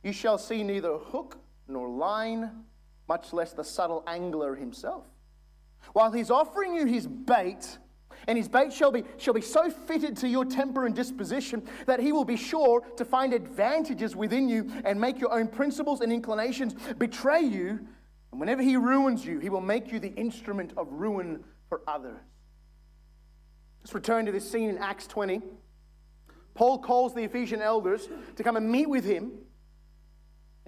You 0.09 0.15
shall 0.15 0.39
see 0.39 0.63
neither 0.63 0.97
hook 0.97 1.37
nor 1.69 1.87
line, 1.87 2.65
much 3.11 3.35
less 3.35 3.53
the 3.53 3.63
subtle 3.63 4.03
angler 4.07 4.55
himself. 4.55 5.05
While 5.93 6.13
he's 6.13 6.31
offering 6.31 6.75
you 6.75 6.87
his 6.87 7.07
bait, 7.07 7.77
and 8.27 8.39
his 8.39 8.49
bait 8.49 8.73
shall 8.73 8.91
be, 8.91 9.05
shall 9.19 9.35
be 9.35 9.43
so 9.43 9.69
fitted 9.69 10.17
to 10.17 10.29
your 10.29 10.47
temper 10.47 10.87
and 10.87 10.97
disposition 10.97 11.63
that 11.85 12.01
he 12.01 12.13
will 12.13 12.25
be 12.25 12.39
sure 12.39 12.81
to 12.97 13.05
find 13.05 13.35
advantages 13.35 14.17
within 14.17 14.49
you 14.49 14.73
and 14.87 14.99
make 14.99 15.21
your 15.21 15.31
own 15.31 15.47
principles 15.47 16.01
and 16.01 16.11
inclinations 16.11 16.75
betray 16.97 17.43
you. 17.43 17.79
And 18.33 18.41
whenever 18.41 18.63
he 18.63 18.79
ruins 18.79 19.27
you, 19.27 19.41
he 19.41 19.51
will 19.51 19.61
make 19.61 19.93
you 19.93 20.01
the 20.01 20.15
instrument 20.15 20.73
of 20.79 20.91
ruin 20.91 21.45
for 21.69 21.83
others. 21.87 22.17
Let's 23.83 23.93
return 23.93 24.25
to 24.25 24.33
this 24.33 24.51
scene 24.51 24.71
in 24.71 24.79
Acts 24.79 25.07
20. 25.07 25.43
Paul 26.55 26.79
calls 26.79 27.13
the 27.13 27.25
Ephesian 27.25 27.61
elders 27.61 28.09
to 28.37 28.43
come 28.43 28.57
and 28.57 28.73
meet 28.73 28.89
with 28.89 29.05
him 29.05 29.33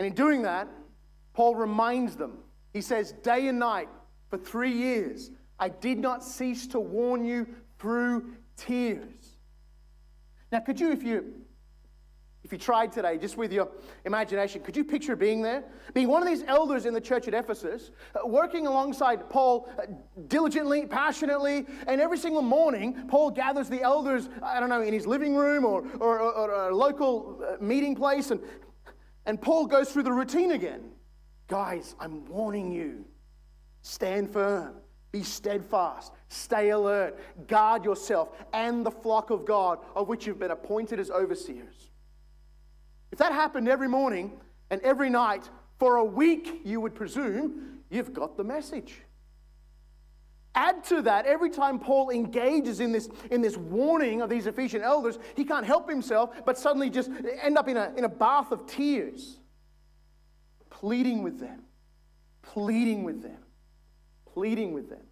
and 0.01 0.07
in 0.07 0.15
doing 0.15 0.41
that, 0.45 0.67
Paul 1.35 1.55
reminds 1.55 2.17
them. 2.17 2.39
He 2.73 2.81
says, 2.81 3.13
Day 3.23 3.49
and 3.49 3.59
night 3.59 3.91
for 4.31 4.39
three 4.39 4.73
years, 4.73 5.31
I 5.59 5.69
did 5.69 5.99
not 5.99 6.25
cease 6.25 6.67
to 6.69 6.81
warn 6.81 7.23
you 7.23 7.47
through 7.79 8.33
tears. 8.57 9.37
Now, 10.51 10.61
could 10.61 10.81
you, 10.81 10.91
if 10.91 11.03
you 11.03 11.35
if 12.45 12.51
you 12.51 12.57
tried 12.57 12.93
today, 12.93 13.19
just 13.19 13.37
with 13.37 13.53
your 13.53 13.69
imagination, 14.07 14.63
could 14.63 14.75
you 14.75 14.85
picture 14.85 15.15
being 15.15 15.43
there? 15.43 15.65
Being 15.93 16.09
one 16.09 16.23
of 16.23 16.29
these 16.29 16.45
elders 16.45 16.87
in 16.87 16.95
the 16.95 17.01
church 17.01 17.29
at 17.29 17.35
Ephesus, 17.35 17.91
uh, 18.15 18.27
working 18.27 18.67
alongside 18.67 19.29
Paul 19.29 19.69
uh, 19.79 19.83
diligently, 20.29 20.87
passionately, 20.87 21.67
and 21.87 22.01
every 22.01 22.17
single 22.17 22.41
morning, 22.41 23.07
Paul 23.07 23.33
gathers 23.33 23.69
the 23.69 23.83
elders, 23.83 24.31
I 24.43 24.61
don't 24.61 24.71
know, 24.71 24.81
in 24.81 24.95
his 24.95 25.07
living 25.07 25.37
room 25.37 25.67
or, 25.67 25.85
or, 26.01 26.21
or, 26.21 26.51
or 26.51 26.71
a 26.71 26.75
local 26.75 27.45
uh, 27.47 27.63
meeting 27.63 27.95
place, 27.95 28.31
and, 28.31 28.41
and 29.31 29.41
Paul 29.41 29.69
goes 29.69 29.93
through 29.93 30.03
the 30.03 30.13
routine 30.13 30.51
again. 30.51 30.91
Guys, 31.47 31.95
I'm 32.01 32.25
warning 32.25 32.73
you, 32.73 33.05
stand 33.81 34.29
firm. 34.29 34.75
Be 35.13 35.23
steadfast, 35.23 36.13
stay 36.27 36.71
alert, 36.71 37.17
guard 37.47 37.85
yourself 37.85 38.31
and 38.53 38.85
the 38.85 38.91
flock 38.91 39.31
of 39.31 39.45
God 39.45 39.79
of 39.95 40.09
which 40.09 40.27
you've 40.27 40.41
been 40.41 40.51
appointed 40.51 40.99
as 40.99 41.13
overseers. 41.13 41.91
If 43.13 43.19
that 43.19 43.31
happened 43.31 43.69
every 43.69 43.89
morning 43.89 44.33
and 44.69 44.81
every 44.83 45.11
night 45.11 45.49
for 45.79 45.99
a 45.99 46.05
week, 46.05 46.63
you 46.65 46.81
would 46.81 46.97
presume 46.97 47.83
you've 47.89 48.13
got 48.13 48.37
the 48.37 48.45
message. 48.45 49.03
Add 50.55 50.83
to 50.85 51.03
that, 51.03 51.27
every 51.27 51.51
time 51.51 51.79
Paul 51.79 52.11
engages 52.11 52.81
in 52.81 52.91
this, 52.91 53.09
in 53.31 53.41
this 53.41 53.57
warning 53.57 54.21
of 54.21 54.29
these 54.29 54.47
Ephesian 54.47 54.83
elders, 54.83 55.19
he 55.37 55.45
can't 55.45 55.65
help 55.65 55.89
himself 55.89 56.45
but 56.45 56.59
suddenly 56.59 56.91
just 56.91 57.11
end 57.41 57.57
up 57.57 57.69
in 57.69 57.77
a, 57.77 57.93
in 57.97 58.05
a 58.05 58.09
bath 58.09 58.51
of 58.51 58.67
tears, 58.67 59.39
pleading 60.69 61.23
with 61.23 61.39
them, 61.39 61.63
pleading 62.43 63.05
with 63.05 63.23
them. 63.23 63.39
Pleading 64.33 64.73
with 64.73 64.89
them. 64.89 65.03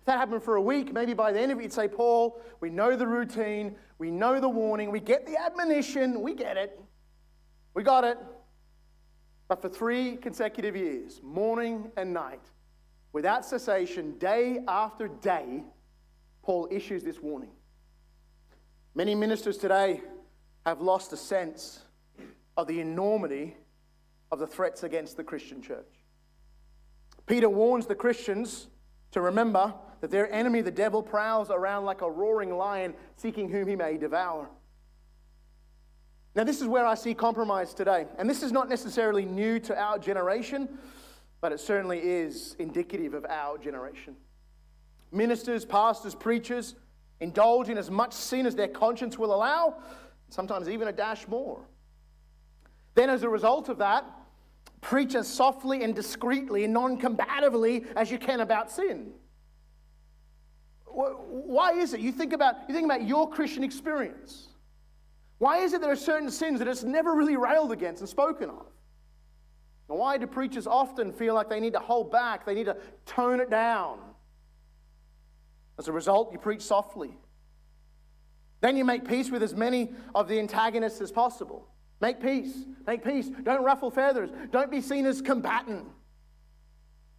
If 0.00 0.06
that 0.06 0.18
happened 0.18 0.42
for 0.42 0.56
a 0.56 0.62
week, 0.62 0.94
maybe 0.94 1.12
by 1.12 1.30
the 1.30 1.38
end 1.38 1.52
of 1.52 1.58
it, 1.58 1.62
you'd 1.62 1.72
say, 1.72 1.88
Paul, 1.88 2.40
we 2.60 2.70
know 2.70 2.96
the 2.96 3.06
routine, 3.06 3.76
we 3.98 4.10
know 4.10 4.40
the 4.40 4.48
warning, 4.48 4.90
we 4.90 4.98
get 4.98 5.26
the 5.26 5.36
admonition, 5.38 6.22
we 6.22 6.34
get 6.34 6.56
it, 6.56 6.80
we 7.74 7.82
got 7.82 8.04
it. 8.04 8.18
But 9.46 9.60
for 9.60 9.68
three 9.68 10.16
consecutive 10.16 10.74
years, 10.74 11.20
morning 11.22 11.90
and 11.98 12.14
night, 12.14 12.40
without 13.12 13.44
cessation, 13.44 14.18
day 14.18 14.60
after 14.68 15.08
day, 15.08 15.64
Paul 16.42 16.68
issues 16.70 17.04
this 17.04 17.20
warning. 17.20 17.50
Many 18.94 19.14
ministers 19.14 19.58
today 19.58 20.00
have 20.66 20.80
lost 20.80 21.12
a 21.12 21.16
sense 21.16 21.80
of 22.56 22.66
the 22.66 22.80
enormity 22.80 23.56
of 24.32 24.38
the 24.38 24.46
threats 24.46 24.82
against 24.82 25.16
the 25.16 25.24
Christian 25.24 25.62
church. 25.62 25.86
Peter 27.26 27.48
warns 27.48 27.86
the 27.86 27.94
Christians 27.94 28.68
to 29.10 29.20
remember 29.20 29.74
that 30.00 30.10
their 30.10 30.32
enemy, 30.32 30.60
the 30.60 30.70
devil, 30.70 31.02
prowls 31.02 31.50
around 31.50 31.84
like 31.84 32.02
a 32.02 32.10
roaring 32.10 32.56
lion 32.56 32.94
seeking 33.16 33.48
whom 33.48 33.68
he 33.68 33.76
may 33.76 33.96
devour. 33.96 34.48
Now, 36.34 36.44
this 36.44 36.60
is 36.60 36.68
where 36.68 36.86
I 36.86 36.94
see 36.94 37.14
compromise 37.14 37.74
today. 37.74 38.06
And 38.18 38.28
this 38.28 38.42
is 38.42 38.52
not 38.52 38.68
necessarily 38.68 39.24
new 39.24 39.58
to 39.60 39.78
our 39.78 39.98
generation, 39.98 40.68
but 41.40 41.52
it 41.52 41.60
certainly 41.60 41.98
is 41.98 42.56
indicative 42.58 43.14
of 43.14 43.24
our 43.26 43.58
generation. 43.58 44.16
Ministers, 45.12 45.64
pastors, 45.64 46.14
preachers 46.14 46.74
indulge 47.20 47.68
in 47.68 47.78
as 47.78 47.90
much 47.90 48.12
sin 48.12 48.46
as 48.46 48.54
their 48.54 48.68
conscience 48.68 49.18
will 49.18 49.34
allow, 49.34 49.82
sometimes 50.28 50.68
even 50.68 50.88
a 50.88 50.92
dash 50.92 51.26
more. 51.28 51.60
Then, 52.94 53.10
as 53.10 53.22
a 53.22 53.28
result 53.28 53.68
of 53.68 53.78
that, 53.78 54.04
Preach 54.80 55.14
as 55.14 55.26
softly 55.26 55.82
and 55.82 55.94
discreetly 55.94 56.64
and 56.64 56.72
non 56.72 57.00
combatively 57.00 57.86
as 57.96 58.10
you 58.10 58.18
can 58.18 58.40
about 58.40 58.70
sin. 58.70 59.10
Why 60.86 61.72
is 61.72 61.94
it? 61.94 62.00
You 62.00 62.12
think 62.12 62.32
about, 62.32 62.56
you 62.68 62.74
think 62.74 62.84
about 62.84 63.06
your 63.06 63.28
Christian 63.28 63.64
experience. 63.64 64.48
Why 65.38 65.58
is 65.58 65.72
it 65.72 65.80
there 65.80 65.92
are 65.92 65.96
certain 65.96 66.30
sins 66.30 66.58
that 66.58 66.68
it's 66.68 66.82
never 66.82 67.14
really 67.14 67.36
railed 67.36 67.72
against 67.72 68.00
and 68.00 68.08
spoken 68.08 68.50
of? 68.50 68.66
And 69.88 69.98
why 69.98 70.18
do 70.18 70.26
preachers 70.26 70.66
often 70.66 71.12
feel 71.12 71.34
like 71.34 71.48
they 71.48 71.60
need 71.60 71.72
to 71.72 71.78
hold 71.78 72.10
back, 72.12 72.44
they 72.44 72.54
need 72.54 72.66
to 72.66 72.76
tone 73.06 73.40
it 73.40 73.50
down? 73.50 73.98
As 75.78 75.88
a 75.88 75.92
result, 75.92 76.32
you 76.32 76.38
preach 76.38 76.62
softly. 76.62 77.16
Then 78.60 78.76
you 78.76 78.84
make 78.84 79.06
peace 79.06 79.30
with 79.30 79.42
as 79.42 79.54
many 79.54 79.92
of 80.14 80.28
the 80.28 80.38
antagonists 80.38 81.00
as 81.00 81.12
possible. 81.12 81.68
Make 82.00 82.20
peace. 82.20 82.64
Make 82.86 83.04
peace. 83.04 83.30
Don't 83.42 83.62
ruffle 83.62 83.90
feathers. 83.90 84.30
Don't 84.50 84.70
be 84.70 84.80
seen 84.80 85.06
as 85.06 85.22
combatant. 85.22 85.86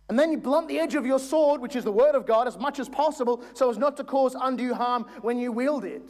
And 0.10 0.18
then 0.18 0.32
you 0.32 0.38
blunt 0.38 0.68
the 0.68 0.80
edge 0.80 0.96
of 0.96 1.06
your 1.06 1.20
sword, 1.20 1.62
which 1.62 1.76
is 1.76 1.84
the 1.84 1.92
word 1.92 2.16
of 2.16 2.26
God, 2.26 2.48
as 2.48 2.58
much 2.58 2.80
as 2.80 2.90
possible 2.90 3.44
so 3.54 3.70
as 3.70 3.78
not 3.78 3.96
to 3.98 4.04
cause 4.04 4.36
undue 4.40 4.74
harm 4.74 5.06
when 5.22 5.38
you 5.38 5.52
wield 5.52 5.86
it. 5.86 6.10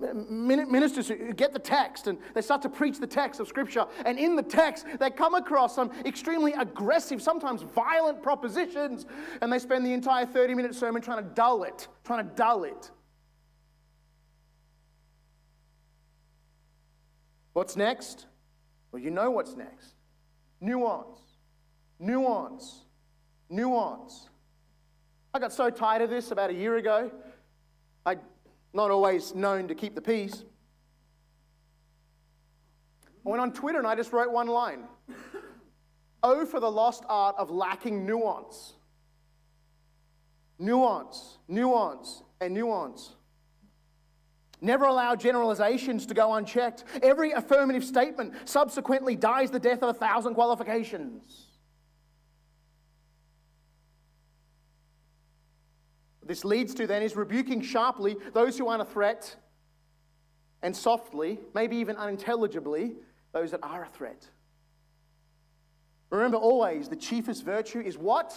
Ministers 0.00 1.06
who 1.08 1.32
get 1.32 1.52
the 1.52 1.58
text 1.58 2.08
and 2.08 2.18
they 2.34 2.40
start 2.40 2.62
to 2.62 2.68
preach 2.68 2.98
the 2.98 3.06
text 3.06 3.38
of 3.38 3.46
Scripture, 3.46 3.86
and 4.04 4.18
in 4.18 4.34
the 4.34 4.42
text, 4.42 4.86
they 4.98 5.08
come 5.08 5.34
across 5.34 5.74
some 5.74 5.92
extremely 6.04 6.52
aggressive, 6.52 7.22
sometimes 7.22 7.62
violent 7.62 8.22
propositions, 8.22 9.06
and 9.40 9.52
they 9.52 9.58
spend 9.58 9.86
the 9.86 9.92
entire 9.92 10.26
30 10.26 10.54
minute 10.54 10.74
sermon 10.74 11.00
trying 11.00 11.22
to 11.22 11.30
dull 11.34 11.62
it, 11.62 11.86
trying 12.04 12.28
to 12.28 12.34
dull 12.34 12.64
it. 12.64 12.90
What's 17.52 17.76
next? 17.76 18.26
Well, 18.90 19.00
you 19.00 19.12
know 19.12 19.30
what's 19.30 19.54
next. 19.54 19.94
Nuance, 20.60 21.18
nuance, 22.00 22.82
nuance. 23.48 24.28
I 25.32 25.38
got 25.38 25.52
so 25.52 25.70
tired 25.70 26.02
of 26.02 26.10
this 26.10 26.32
about 26.32 26.50
a 26.50 26.54
year 26.54 26.76
ago. 26.76 27.12
I 28.04 28.16
not 28.74 28.90
always 28.90 29.34
known 29.34 29.68
to 29.68 29.74
keep 29.74 29.94
the 29.94 30.02
peace. 30.02 30.44
I 33.24 33.30
went 33.30 33.40
on 33.40 33.52
Twitter 33.52 33.78
and 33.78 33.86
I 33.86 33.94
just 33.94 34.12
wrote 34.12 34.30
one 34.32 34.48
line. 34.48 34.84
oh, 36.22 36.44
for 36.44 36.60
the 36.60 36.70
lost 36.70 37.04
art 37.08 37.36
of 37.38 37.50
lacking 37.50 38.04
nuance. 38.04 38.74
Nuance, 40.58 41.38
nuance, 41.48 42.22
and 42.40 42.52
nuance. 42.52 43.14
Never 44.60 44.84
allow 44.86 45.14
generalizations 45.14 46.06
to 46.06 46.14
go 46.14 46.34
unchecked. 46.34 46.84
Every 47.02 47.32
affirmative 47.32 47.84
statement 47.84 48.34
subsequently 48.44 49.14
dies 49.16 49.50
the 49.50 49.58
death 49.58 49.82
of 49.82 49.90
a 49.90 49.94
thousand 49.98 50.34
qualifications. 50.34 51.48
This 56.26 56.44
leads 56.44 56.74
to 56.74 56.86
then 56.86 57.02
is 57.02 57.16
rebuking 57.16 57.60
sharply 57.60 58.16
those 58.32 58.56
who 58.58 58.68
aren't 58.68 58.82
a 58.82 58.86
threat 58.86 59.36
and 60.62 60.74
softly, 60.74 61.40
maybe 61.54 61.76
even 61.76 61.96
unintelligibly, 61.96 62.94
those 63.32 63.50
that 63.50 63.60
are 63.62 63.84
a 63.84 63.88
threat. 63.88 64.28
Remember 66.10 66.38
always 66.38 66.88
the 66.88 66.96
chiefest 66.96 67.44
virtue 67.44 67.80
is 67.80 67.98
what? 67.98 68.34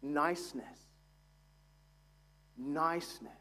Niceness. 0.00 0.64
Niceness 2.56 3.32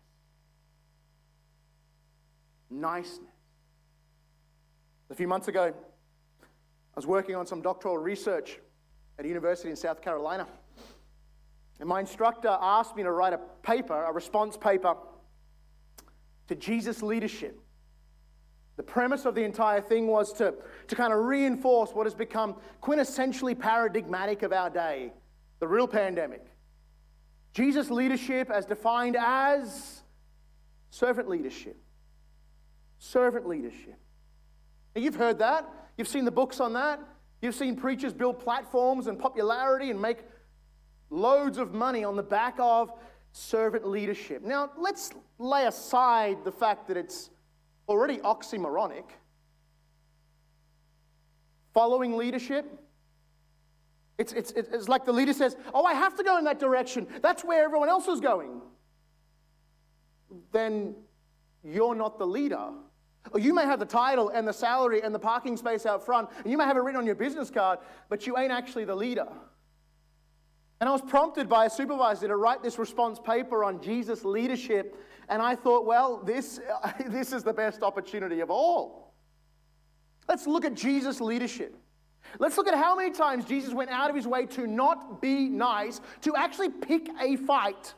niceness. 2.70 3.30
A 5.10 5.16
few 5.16 5.28
months 5.28 5.48
ago, 5.48 5.74
I 6.42 6.96
was 6.96 7.08
working 7.08 7.36
on 7.36 7.46
some 7.46 7.62
doctoral 7.62 7.98
research 7.98 8.60
at 9.18 9.26
a 9.26 9.28
university 9.28 9.70
in 9.70 9.76
South 9.76 10.02
Carolina. 10.02 10.48
And 11.80 11.88
my 11.88 12.00
instructor 12.00 12.58
asked 12.60 12.96
me 12.96 13.04
to 13.04 13.12
write 13.12 13.34
a 13.34 13.40
paper, 13.64 14.04
a 14.04 14.12
response 14.12 14.58
paper 14.58 14.96
to 16.48 16.56
Jesus' 16.56 17.02
leadership. 17.02 17.60
The 18.78 18.84
premise 18.84 19.26
of 19.26 19.36
the 19.36 19.44
entire 19.44 19.82
thing 19.82 20.08
was 20.08 20.34
to, 20.34 20.54
to 20.88 20.96
kind 20.96 21.12
of 21.12 21.20
reinforce 21.20 21.92
what 21.92 22.06
has 22.06 22.14
become 22.14 22.56
quintessentially 22.82 23.58
paradigmatic 23.58 24.44
of 24.44 24.54
our 24.54 24.70
day 24.70 25.14
the 25.60 25.68
real 25.68 25.88
pandemic. 25.88 26.46
Jesus' 27.54 27.90
leadership, 27.90 28.52
as 28.52 28.66
defined 28.66 29.16
as 29.20 30.04
servant 30.92 31.28
leadership 31.28 31.78
servant 33.00 33.48
leadership. 33.48 33.98
Now, 34.96 35.02
you've 35.02 35.16
heard 35.16 35.40
that. 35.40 35.68
You've 35.98 36.08
seen 36.08 36.26
the 36.26 36.32
books 36.32 36.60
on 36.60 36.74
that. 36.74 37.00
You've 37.42 37.56
seen 37.56 37.76
preachers 37.76 38.14
build 38.14 38.40
platforms 38.40 39.08
and 39.08 39.20
popularity 39.20 39.92
and 39.92 40.02
make 40.02 40.20
loads 41.10 41.58
of 41.58 41.74
money 41.74 42.04
on 42.04 42.16
the 42.16 42.24
back 42.24 42.56
of 42.60 42.92
servant 43.32 43.88
leadership. 43.88 44.44
Now, 44.44 44.72
let's 44.78 45.12
lay 45.38 45.66
aside 45.66 46.44
the 46.44 46.52
fact 46.52 46.88
that 46.88 46.98
it's 46.98 47.30
already 47.88 48.18
oxymoronic. 48.18 49.06
Following 51.74 52.18
leadership, 52.18 52.66
it's, 54.18 54.34
it's, 54.34 54.52
it's 54.52 54.90
like 54.90 55.06
the 55.06 55.14
leader 55.14 55.34
says, 55.34 55.56
Oh, 55.74 55.86
I 55.86 55.94
have 55.94 56.16
to 56.16 56.24
go 56.24 56.38
in 56.38 56.46
that 56.46 56.60
direction. 56.60 57.08
That's 57.22 57.44
where 57.44 57.64
everyone 57.64 57.90
else 57.90 58.08
is 58.08 58.20
going. 58.20 58.62
Then 60.52 60.96
you're 61.64 61.96
not 61.96 62.18
the 62.18 62.26
leader. 62.26 62.70
Or 63.32 63.40
you 63.40 63.54
may 63.54 63.66
have 63.66 63.80
the 63.80 63.86
title 63.86 64.30
and 64.30 64.48
the 64.48 64.54
salary 64.54 65.02
and 65.02 65.14
the 65.14 65.20
parking 65.20 65.58
space 65.58 65.86
out 65.86 66.06
front, 66.06 66.30
and 66.42 66.52
you 66.52 66.58
may 66.58 66.64
have 66.64 66.78
it 66.78 66.80
written 66.80 67.00
on 67.00 67.06
your 67.06 67.16
business 67.16 67.52
card, 67.52 67.80
but 68.10 68.26
you 68.26 68.38
ain't 68.38 68.52
actually 68.52 68.86
the 68.86 68.96
leader. 68.96 69.28
And 70.80 70.88
I 70.88 70.92
was 70.92 71.02
prompted 71.02 71.50
by 71.50 71.66
a 71.66 71.70
supervisor 71.70 72.28
to 72.28 72.36
write 72.36 72.62
this 72.62 72.78
response 72.78 73.20
paper 73.20 73.64
on 73.64 73.82
Jesus' 73.82 74.24
leadership 74.24 74.96
And 75.30 75.42
I 75.42 75.56
thought, 75.56 75.86
well, 75.86 76.18
this, 76.24 76.60
this 77.08 77.34
is 77.34 77.44
the 77.44 77.54
best 77.54 77.84
opportunity 77.84 78.40
of 78.40 78.50
all. 78.50 79.14
Let's 80.28 80.48
look 80.48 80.66
at 80.66 80.74
Jesus' 80.74 81.20
leadership. 81.22 81.76
Let's 82.40 82.58
look 82.58 82.68
at 82.68 82.76
how 82.76 82.96
many 82.96 83.12
times 83.12 83.46
Jesus 83.46 83.74
went 83.74 83.90
out 83.90 84.10
of 84.10 84.16
his 84.16 84.28
way 84.28 84.46
to 84.48 84.68
not 84.68 85.22
be 85.22 85.48
nice, 85.48 86.02
to 86.22 86.36
actually 86.36 86.70
pick 86.70 87.08
a 87.22 87.38
fight 87.38 87.94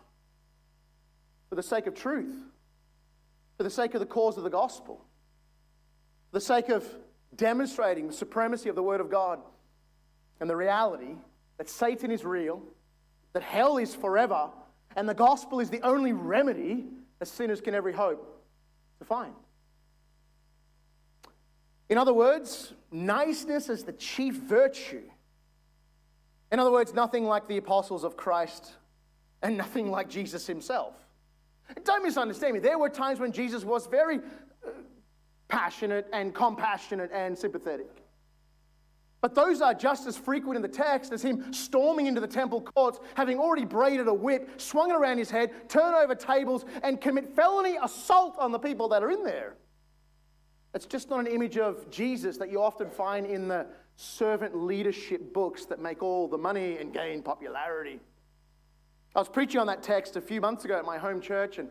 for 1.50 1.56
the 1.56 1.64
sake 1.64 1.88
of 1.88 1.96
truth, 1.96 2.36
for 3.58 3.64
the 3.64 3.70
sake 3.70 3.96
of 3.96 4.00
the 4.00 4.06
cause 4.06 4.38
of 4.38 4.44
the 4.44 4.50
gospel, 4.50 5.04
for 6.32 6.38
the 6.38 6.46
sake 6.46 6.70
of 6.70 6.86
demonstrating 7.36 8.08
the 8.08 8.14
supremacy 8.14 8.70
of 8.70 8.76
the 8.76 8.84
Word 8.84 9.02
of 9.02 9.10
God 9.10 9.40
and 10.40 10.50
the 10.50 10.56
reality 10.56 11.16
that 11.60 11.70
Satan 11.70 12.10
is 12.10 12.26
real, 12.26 12.64
that 13.34 13.44
hell 13.44 13.78
is 13.78 13.94
forever, 13.94 14.50
and 14.96 15.08
the 15.08 15.14
gospel 15.14 15.60
is 15.60 15.70
the 15.70 15.82
only 15.82 16.14
remedy 16.14 16.86
that 17.20 17.28
sinners 17.28 17.62
can 17.62 17.76
ever 17.76 17.92
hope 17.92 18.42
to 18.98 19.06
find. 19.06 19.34
In 21.90 21.98
other 21.98 22.14
words, 22.14 22.74
niceness 22.92 23.70
is 23.70 23.84
the 23.84 23.92
chief 23.92 24.36
virtue. 24.36 25.04
In 26.52 26.60
other 26.60 26.72
words, 26.72 26.94
nothing 26.94 27.26
like 27.26 27.48
the 27.48 27.58
apostles 27.58 28.04
of 28.04 28.16
Christ 28.16 28.72
and 29.42 29.58
nothing 29.58 29.92
like 29.92 30.10
Jesus 30.10 30.48
himself. 30.48 30.94
Don't 31.84 32.04
misunderstand 32.04 32.54
me. 32.54 32.60
There 32.60 32.80
were 32.80 32.90
times 32.90 33.20
when 33.20 33.34
Jesus 33.34 33.66
was 33.66 33.86
very 33.86 34.18
uh, 34.18 34.70
passionate 35.50 36.08
and 36.14 36.34
compassionate 36.34 37.12
and 37.14 37.38
sympathetic. 37.38 37.99
But 39.22 39.36
those 39.36 39.62
are 39.62 39.74
just 39.74 40.08
as 40.08 40.18
frequent 40.18 40.56
in 40.56 40.62
the 40.62 40.68
text 40.68 41.12
as 41.12 41.22
him 41.22 41.52
storming 41.52 42.08
into 42.08 42.22
the 42.22 42.28
temple 42.28 42.62
courts, 42.62 43.00
having 43.16 43.38
already 43.38 43.66
braided 43.66 44.08
a 44.08 44.14
whip, 44.14 44.62
swung 44.62 44.92
it 44.92 44.96
around 44.96 45.18
his 45.18 45.30
head, 45.30 45.70
turn 45.70 45.94
over 45.94 46.16
tables, 46.16 46.66
and 46.84 47.02
commit 47.02 47.36
felony 47.36 47.78
assault 47.84 48.38
on 48.40 48.52
the 48.52 48.60
people 48.60 48.88
that 48.90 49.04
are 49.04 49.12
in 49.12 49.24
there. 49.24 49.56
It's 50.74 50.86
just 50.86 51.10
not 51.10 51.20
an 51.20 51.28
image 51.28 51.58
of 51.58 51.90
Jesus 51.90 52.38
that 52.38 52.52
you 52.52 52.62
often 52.62 52.90
find 52.90 53.26
in 53.26 53.48
the 53.48 53.68
servant 53.96 54.56
leadership 54.56 55.34
books 55.34 55.66
that 55.66 55.80
make 55.82 56.02
all 56.02 56.28
the 56.28 56.38
money 56.38 56.78
and 56.78 56.94
gain 56.94 57.22
popularity. 57.22 58.00
I 59.16 59.20
was 59.20 59.28
preaching 59.28 59.60
on 59.60 59.68
that 59.68 59.84
text 59.84 60.16
a 60.16 60.22
few 60.22 60.40
months 60.40 60.64
ago 60.64 60.78
at 60.78 60.86
my 60.86 60.98
home 60.98 61.20
church, 61.20 61.58
and 61.58 61.68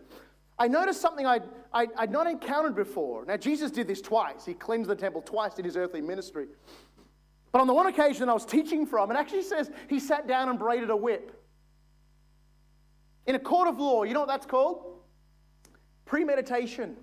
I 0.58 0.66
noticed 0.66 1.00
something 1.00 1.24
I'd, 1.24 1.44
I'd, 1.72 2.10
not 2.10 2.26
encountered 2.26 2.74
before. 2.74 3.24
Now, 3.24 3.36
Jesus 3.36 3.70
did 3.70 3.86
this 3.86 4.00
twice. 4.00 4.44
He 4.44 4.54
cleansed 4.54 4.90
the 4.90 4.96
temple 4.96 5.22
twice 5.22 5.58
in 5.58 5.64
his 5.64 5.76
earthly 5.76 6.00
ministry. 6.00 6.48
But 7.52 7.60
on 7.60 7.66
the 7.66 7.74
one 7.74 7.86
occasion 7.86 8.28
I 8.28 8.34
was 8.34 8.44
teaching 8.44 8.86
from, 8.86 9.10
it 9.10 9.16
actually 9.16 9.42
says 9.42 9.70
he 9.88 10.00
sat 10.00 10.26
down 10.26 10.48
and 10.48 10.58
braided 10.58 10.90
a 10.90 10.96
whip. 10.96 11.34
In 13.26 13.34
a 13.34 13.38
court 13.38 13.68
of 13.68 13.78
law, 13.78 14.04
you 14.04 14.14
know 14.14 14.20
what 14.20 14.28
that's 14.28 14.46
called? 14.46 15.00
Premeditation. 16.04 16.96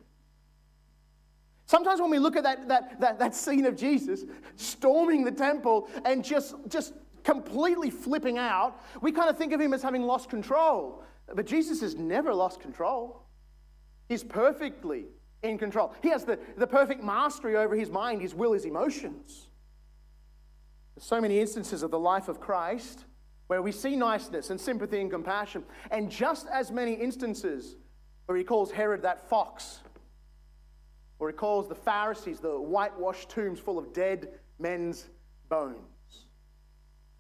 Sometimes 1.68 2.00
when 2.00 2.12
we 2.12 2.20
look 2.20 2.36
at 2.36 2.44
that, 2.44 2.68
that, 2.68 3.00
that, 3.00 3.20
that 3.20 3.36
scene 3.36 3.66
of 3.66 3.76
Jesus 3.76 4.24
storming 4.56 5.24
the 5.24 5.32
temple 5.32 5.90
and 6.06 6.24
just, 6.24 6.56
just 6.68 6.94
completely 7.24 7.90
flipping 7.90 8.38
out, 8.38 8.80
we 9.02 9.12
kind 9.12 9.30
of 9.30 9.38
think 9.38 9.52
of 9.52 9.60
him 9.60 9.74
as 9.74 9.82
having 9.82 10.04
lost 10.04 10.30
control. 10.30 11.04
But 11.34 11.48
Jesus 11.48 11.82
has 11.82 11.96
never 11.96 12.34
lost 12.34 12.60
control. 12.60 13.24
He's 14.08 14.24
perfectly 14.24 15.06
in 15.42 15.58
control. 15.58 15.94
He 16.04 16.10
has 16.10 16.24
the, 16.24 16.38
the 16.58 16.68
perfect 16.68 17.04
mastery 17.04 17.56
over 17.56 17.76
his 17.76 17.90
mind, 17.90 18.22
his 18.22 18.36
will, 18.36 18.54
his 18.54 18.66
emotions. 18.66 19.45
So 20.98 21.20
many 21.20 21.40
instances 21.40 21.84
of 21.84 21.92
the 21.92 22.00
life 22.00 22.28
of 22.28 22.40
Christ 22.40 23.06
where 23.48 23.62
we 23.62 23.72
see 23.72 23.96
niceness 23.96 24.50
and 24.50 24.60
sympathy 24.60 25.00
and 25.02 25.12
compassion, 25.12 25.64
and 25.92 26.10
just 26.10 26.48
as 26.48 26.72
many 26.72 26.94
instances 26.94 27.76
where 28.26 28.38
he 28.38 28.44
calls 28.44 28.72
Herod 28.72 29.04
that 29.04 29.30
fox 29.30 29.82
or 31.20 31.30
he 31.30 31.34
calls 31.34 31.68
the 31.68 31.76
Pharisees 31.76 32.40
the 32.40 32.60
whitewashed 32.60 33.30
tombs 33.30 33.60
full 33.60 33.78
of 33.78 33.94
dead 33.94 34.40
men's 34.60 35.08
bones. 35.48 35.78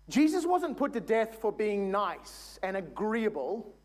Jesus 0.10 0.46
wasn't 0.46 0.78
put 0.78 0.94
to 0.94 1.00
death 1.00 1.38
for 1.40 1.52
being 1.52 1.90
nice 1.90 2.60
and 2.62 2.78
agreeable. 2.78 3.76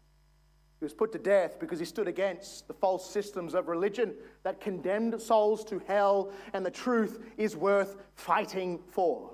He 0.79 0.85
was 0.85 0.93
put 0.93 1.13
to 1.13 1.19
death 1.19 1.59
because 1.61 1.79
he 1.79 1.85
stood 1.85 2.09
against 2.09 2.69
the 2.69 2.75
false 2.75 3.09
systems 3.09 3.55
of 3.55 3.69
religion 3.69 4.15
that 4.43 4.61
condemned 4.61 5.21
souls 5.21 5.65
to 5.67 5.81
hell, 5.87 6.33
and 6.53 6.65
the 6.65 6.71
truth 6.71 7.21
is 7.37 7.57
worth 7.57 7.97
fighting 8.15 8.81
for. 8.91 9.31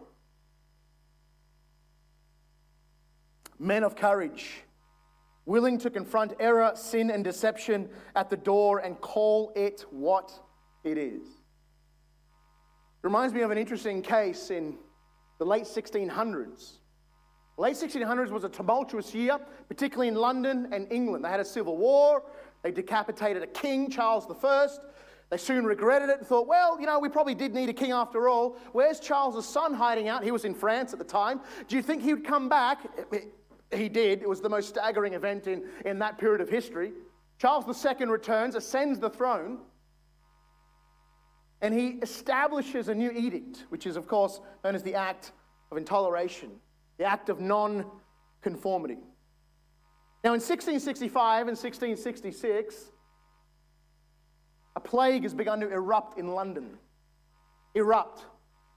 Men 3.59 3.85
of 3.85 3.97
courage, 3.97 4.63
willing 5.47 5.79
to 5.79 5.91
confront 5.91 6.35
error, 6.41 6.73
sin, 6.75 7.11
and 7.11 7.25
deception 7.25 7.89
at 8.15 8.31
the 8.31 8.37
door 8.37 8.81
and 8.81 9.01
call 9.01 9.53
it 9.57 9.85
what 9.91 10.33
it 10.85 10.99
is. 10.99 11.23
It 11.23 13.03
Reminds 13.03 13.33
me 13.35 13.43
of 13.43 13.51
an 13.51 13.59
interesting 13.59 14.03
case 14.03 14.51
in 14.51 14.77
the 15.39 15.47
late 15.47 15.65
1600s. 15.65 16.79
Late 17.59 17.77
1600s 17.77 18.31
was 18.31 18.45
a 18.45 18.49
tumultuous 18.49 19.15
year, 19.15 19.39
particularly 19.69 20.09
in 20.09 20.15
London 20.15 20.69
and 20.73 20.91
England. 20.93 21.25
They 21.25 21.29
had 21.31 21.41
a 21.41 21.45
civil 21.45 21.79
war, 21.79 22.23
they 22.63 22.71
decapitated 22.71 23.43
a 23.43 23.47
king, 23.47 23.91
Charles 23.91 24.27
I. 24.45 24.69
They 25.31 25.37
soon 25.39 25.65
regretted 25.65 26.09
it 26.09 26.19
and 26.19 26.27
thought, 26.27 26.47
well, 26.47 26.79
you 26.81 26.87
know, 26.87 27.01
we 27.01 27.09
probably 27.09 27.35
did 27.35 27.53
need 27.53 27.69
a 27.69 27.73
king 27.73 27.91
after 27.91 28.29
all. 28.29 28.57
Where's 28.73 29.01
Charles' 29.01 29.49
son 29.49 29.75
hiding 29.75 30.09
out? 30.09 30.23
He 30.23 30.31
was 30.31 30.45
in 30.45 30.55
France 30.55 30.93
at 30.93 30.99
the 31.01 31.05
time. 31.05 31.41
Do 31.67 31.77
you 31.77 31.83
think 31.83 32.03
he 32.03 32.15
would 32.15 32.25
come 32.25 32.49
back? 32.49 32.87
He 33.77 33.89
did. 33.89 34.23
It 34.23 34.29
was 34.29 34.41
the 34.41 34.49
most 34.49 34.69
staggering 34.69 35.15
event 35.15 35.47
in, 35.47 35.65
in 35.85 35.99
that 36.01 36.19
period 36.19 36.41
of 36.41 36.49
history. 36.49 36.93
Charles 37.39 37.85
II 37.85 38.07
returns, 38.07 38.55
ascends 38.55 38.99
the 38.99 39.11
throne. 39.11 39.59
And 41.61 41.73
he 41.73 41.99
establishes 42.03 42.89
a 42.89 42.95
new 42.95 43.11
edict, 43.11 43.65
which 43.71 43.87
is, 43.87 43.97
of 43.97 44.07
course, 44.07 44.41
known 44.63 44.75
as 44.75 44.83
the 44.83 44.95
Act 44.95 45.33
of 45.71 45.79
Intoleration, 45.79 46.51
the 46.99 47.05
Act 47.05 47.29
of 47.29 47.41
Non 47.41 47.85
Conformity. 48.43 48.99
Now, 50.23 50.31
in 50.31 50.41
1665 50.41 51.49
and 51.49 51.57
1666, 51.57 52.93
a 54.77 54.81
plague 54.81 55.23
has 55.23 55.35
begun 55.35 55.61
to 55.61 55.73
erupt 55.73 56.19
in 56.19 56.29
London. 56.29 56.77
Erupt. 57.75 58.25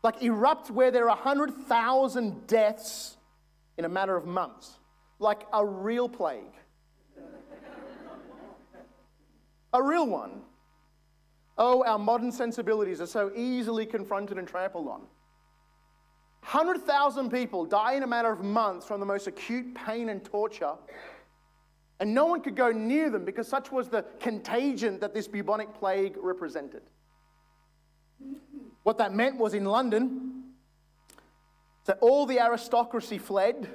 Like, 0.02 0.22
erupt 0.22 0.72
where 0.72 0.92
there 0.92 1.10
are 1.10 1.16
100,000 1.16 2.48
deaths 2.48 3.18
in 3.78 3.86
a 3.86 3.90
matter 3.90 4.16
of 4.16 4.26
months. 4.26 4.79
Like 5.20 5.46
a 5.54 5.66
real 5.66 6.10
plague. 6.10 6.54
a 9.74 9.84
real 9.84 10.08
one. 10.08 10.42
Oh, 11.58 11.84
our 11.84 12.00
modern 12.00 12.32
sensibilities 12.32 13.02
are 13.02 13.06
so 13.06 13.32
easily 13.36 13.86
confronted 13.86 14.38
and 14.38 14.48
trampled 14.48 14.88
on. 14.88 15.02
100,000 16.42 17.30
people 17.30 17.66
die 17.66 17.94
in 17.94 18.04
a 18.04 18.08
matter 18.08 18.32
of 18.32 18.44
months 18.44 18.86
from 18.86 19.02
the 19.02 19.06
most 19.06 19.28
acute 19.28 19.76
pain 19.76 20.08
and 20.08 20.24
torture, 20.24 20.74
and 22.00 22.14
no 22.14 22.26
one 22.26 22.42
could 22.42 22.56
go 22.56 22.72
near 22.72 23.10
them 23.10 23.26
because 23.26 23.48
such 23.48 23.72
was 23.74 23.90
the 23.90 24.06
contagion 24.22 25.00
that 25.00 25.14
this 25.14 25.28
bubonic 25.28 25.74
plague 25.74 26.16
represented. 26.18 26.84
What 28.84 28.98
that 29.00 29.14
meant 29.14 29.38
was 29.38 29.54
in 29.54 29.66
London, 29.66 30.44
that 31.86 31.98
all 32.00 32.26
the 32.26 32.40
aristocracy 32.40 33.18
fled, 33.18 33.68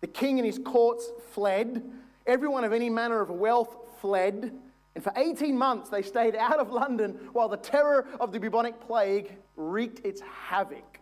the 0.00 0.06
king 0.06 0.38
and 0.38 0.46
his 0.46 0.58
courts 0.58 1.10
fled, 1.32 1.82
everyone 2.26 2.64
of 2.64 2.72
any 2.72 2.90
manner 2.90 3.20
of 3.20 3.30
wealth 3.30 3.76
fled, 4.00 4.52
and 4.96 5.04
for 5.04 5.12
18 5.14 5.56
months, 5.58 5.90
they 5.90 6.00
stayed 6.00 6.34
out 6.34 6.58
of 6.58 6.70
London 6.70 7.28
while 7.32 7.50
the 7.50 7.58
terror 7.58 8.06
of 8.18 8.32
the 8.32 8.40
bubonic 8.40 8.80
plague 8.80 9.36
wreaked 9.54 10.04
its 10.06 10.22
havoc. 10.22 11.00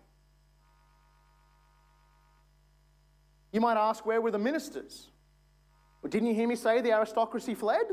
You 3.52 3.60
might 3.60 3.76
ask, 3.76 4.04
where 4.04 4.20
were 4.20 4.32
the 4.32 4.38
ministers? 4.38 5.10
Well, 6.02 6.10
didn't 6.10 6.26
you 6.26 6.34
hear 6.34 6.48
me 6.48 6.56
say 6.56 6.80
the 6.80 6.90
aristocracy 6.90 7.54
fled? 7.54 7.86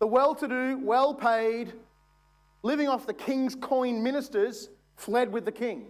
The 0.00 0.08
well 0.08 0.34
to 0.34 0.48
do, 0.48 0.80
well 0.82 1.14
paid, 1.14 1.72
living 2.64 2.88
off 2.88 3.06
the 3.06 3.14
king's 3.14 3.54
coin 3.54 4.02
ministers 4.02 4.70
fled 4.96 5.32
with 5.32 5.44
the 5.44 5.52
king. 5.52 5.86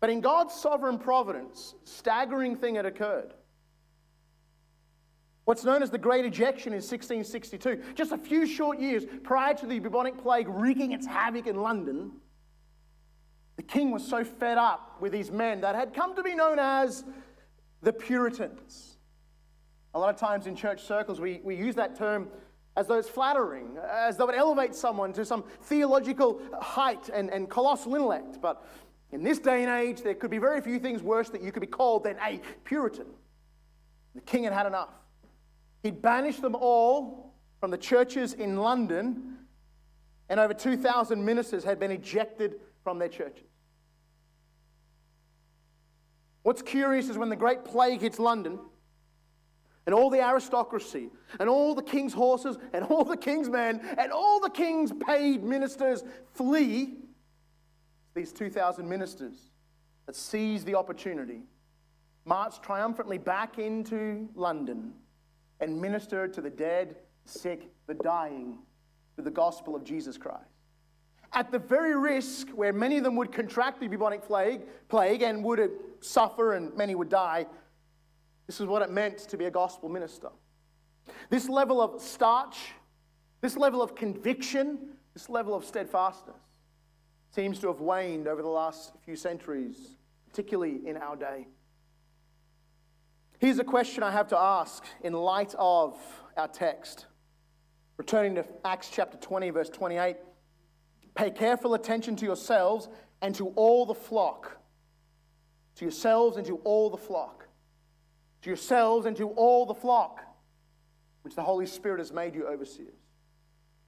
But 0.00 0.10
in 0.10 0.20
God's 0.20 0.54
sovereign 0.54 0.98
providence, 0.98 1.74
staggering 1.84 2.56
thing 2.56 2.76
had 2.76 2.86
occurred. 2.86 3.34
What's 5.44 5.64
known 5.64 5.82
as 5.82 5.90
the 5.90 5.98
Great 5.98 6.24
Ejection 6.24 6.72
in 6.72 6.78
1662, 6.78 7.94
just 7.94 8.12
a 8.12 8.18
few 8.18 8.46
short 8.46 8.78
years 8.78 9.04
prior 9.22 9.52
to 9.54 9.66
the 9.66 9.78
bubonic 9.78 10.16
plague 10.18 10.48
wreaking 10.48 10.92
its 10.92 11.06
havoc 11.06 11.46
in 11.46 11.56
London, 11.56 12.12
the 13.56 13.62
king 13.62 13.90
was 13.90 14.06
so 14.06 14.24
fed 14.24 14.56
up 14.56 15.00
with 15.00 15.12
his 15.12 15.30
men 15.30 15.60
that 15.60 15.74
had 15.74 15.92
come 15.92 16.16
to 16.16 16.22
be 16.22 16.34
known 16.34 16.58
as 16.58 17.04
the 17.82 17.92
Puritans. 17.92 18.96
A 19.94 19.98
lot 19.98 20.08
of 20.14 20.20
times 20.20 20.46
in 20.46 20.54
church 20.54 20.82
circles, 20.82 21.20
we, 21.20 21.40
we 21.42 21.56
use 21.56 21.74
that 21.74 21.96
term 21.96 22.28
as 22.76 22.86
though 22.86 22.98
it's 22.98 23.08
flattering, 23.08 23.76
as 23.90 24.16
though 24.16 24.28
it 24.28 24.36
elevates 24.36 24.78
someone 24.78 25.12
to 25.12 25.24
some 25.24 25.44
theological 25.62 26.40
height 26.60 27.10
and, 27.12 27.28
and 27.30 27.50
colossal 27.50 27.94
intellect. 27.94 28.38
But 28.40 28.64
in 29.12 29.22
this 29.24 29.38
day 29.38 29.64
and 29.64 29.70
age, 29.70 30.02
there 30.02 30.14
could 30.14 30.30
be 30.30 30.38
very 30.38 30.60
few 30.60 30.78
things 30.78 31.02
worse 31.02 31.30
that 31.30 31.42
you 31.42 31.50
could 31.52 31.60
be 31.60 31.66
called 31.66 32.04
than 32.04 32.16
a 32.24 32.40
Puritan. 32.64 33.06
The 34.14 34.20
king 34.20 34.44
had 34.44 34.52
had 34.52 34.66
enough. 34.66 34.90
He'd 35.82 36.00
banished 36.00 36.42
them 36.42 36.54
all 36.54 37.34
from 37.58 37.70
the 37.70 37.78
churches 37.78 38.32
in 38.34 38.56
London, 38.56 39.36
and 40.28 40.38
over 40.38 40.54
2,000 40.54 41.24
ministers 41.24 41.64
had 41.64 41.80
been 41.80 41.90
ejected 41.90 42.60
from 42.84 42.98
their 42.98 43.08
churches. 43.08 43.46
What's 46.42 46.62
curious 46.62 47.08
is 47.08 47.18
when 47.18 47.28
the 47.28 47.36
Great 47.36 47.64
Plague 47.64 48.00
hits 48.00 48.18
London, 48.18 48.58
and 49.86 49.94
all 49.94 50.08
the 50.08 50.20
aristocracy, 50.20 51.10
and 51.38 51.48
all 51.48 51.74
the 51.74 51.82
king's 51.82 52.12
horses, 52.12 52.56
and 52.72 52.84
all 52.84 53.04
the 53.04 53.16
king's 53.16 53.48
men, 53.48 53.80
and 53.98 54.12
all 54.12 54.40
the 54.40 54.50
king's 54.50 54.92
paid 54.92 55.42
ministers 55.42 56.04
flee, 56.34 56.99
these 58.14 58.32
2,000 58.32 58.88
ministers 58.88 59.50
that 60.06 60.16
seize 60.16 60.64
the 60.64 60.74
opportunity, 60.74 61.42
march 62.24 62.60
triumphantly 62.60 63.18
back 63.18 63.58
into 63.58 64.28
London 64.34 64.92
and 65.60 65.80
minister 65.80 66.26
to 66.26 66.40
the 66.40 66.50
dead, 66.50 66.96
sick, 67.24 67.70
the 67.86 67.94
dying 67.94 68.58
with 69.16 69.24
the 69.24 69.30
gospel 69.30 69.76
of 69.76 69.84
Jesus 69.84 70.16
Christ. 70.16 70.44
At 71.32 71.52
the 71.52 71.58
very 71.58 71.96
risk 71.96 72.48
where 72.48 72.72
many 72.72 72.98
of 72.98 73.04
them 73.04 73.14
would 73.16 73.30
contract 73.30 73.78
the 73.80 73.86
bubonic 73.86 74.22
plague, 74.22 74.62
plague 74.88 75.22
and 75.22 75.44
would 75.44 75.70
suffer 76.00 76.54
and 76.54 76.76
many 76.76 76.94
would 76.94 77.08
die, 77.08 77.46
this 78.46 78.60
is 78.60 78.66
what 78.66 78.82
it 78.82 78.90
meant 78.90 79.18
to 79.18 79.36
be 79.36 79.44
a 79.44 79.50
gospel 79.50 79.88
minister. 79.88 80.30
This 81.28 81.48
level 81.48 81.80
of 81.80 82.02
starch, 82.02 82.72
this 83.40 83.56
level 83.56 83.80
of 83.80 83.94
conviction, 83.94 84.96
this 85.14 85.28
level 85.28 85.54
of 85.54 85.64
steadfastness 85.64 86.36
seems 87.30 87.58
to 87.60 87.68
have 87.68 87.80
waned 87.80 88.26
over 88.26 88.42
the 88.42 88.48
last 88.48 88.92
few 89.04 89.16
centuries, 89.16 89.96
particularly 90.28 90.86
in 90.86 90.96
our 90.96 91.16
day. 91.16 91.46
Here's 93.38 93.58
a 93.58 93.64
question 93.64 94.02
I 94.02 94.10
have 94.10 94.28
to 94.28 94.38
ask 94.38 94.84
in 95.02 95.12
light 95.12 95.54
of 95.58 95.96
our 96.36 96.48
text. 96.48 97.06
Returning 97.96 98.34
to 98.34 98.44
Acts 98.64 98.90
chapter 98.92 99.16
20, 99.16 99.50
verse 99.50 99.70
28 99.70 100.16
Pay 101.14 101.30
careful 101.30 101.74
attention 101.74 102.16
to 102.16 102.24
yourselves 102.24 102.88
and 103.22 103.34
to 103.34 103.48
all 103.56 103.86
the 103.86 103.94
flock. 103.94 104.58
To 105.76 105.84
yourselves 105.84 106.36
and 106.36 106.46
to 106.46 106.56
all 106.64 106.90
the 106.90 106.96
flock. 106.96 107.48
To 108.42 108.50
yourselves 108.50 109.06
and 109.06 109.16
to 109.16 109.28
all 109.30 109.66
the 109.66 109.74
flock, 109.74 110.20
which 111.22 111.34
the 111.34 111.42
Holy 111.42 111.66
Spirit 111.66 111.98
has 111.98 112.12
made 112.12 112.34
you 112.34 112.46
overseers. 112.46 112.99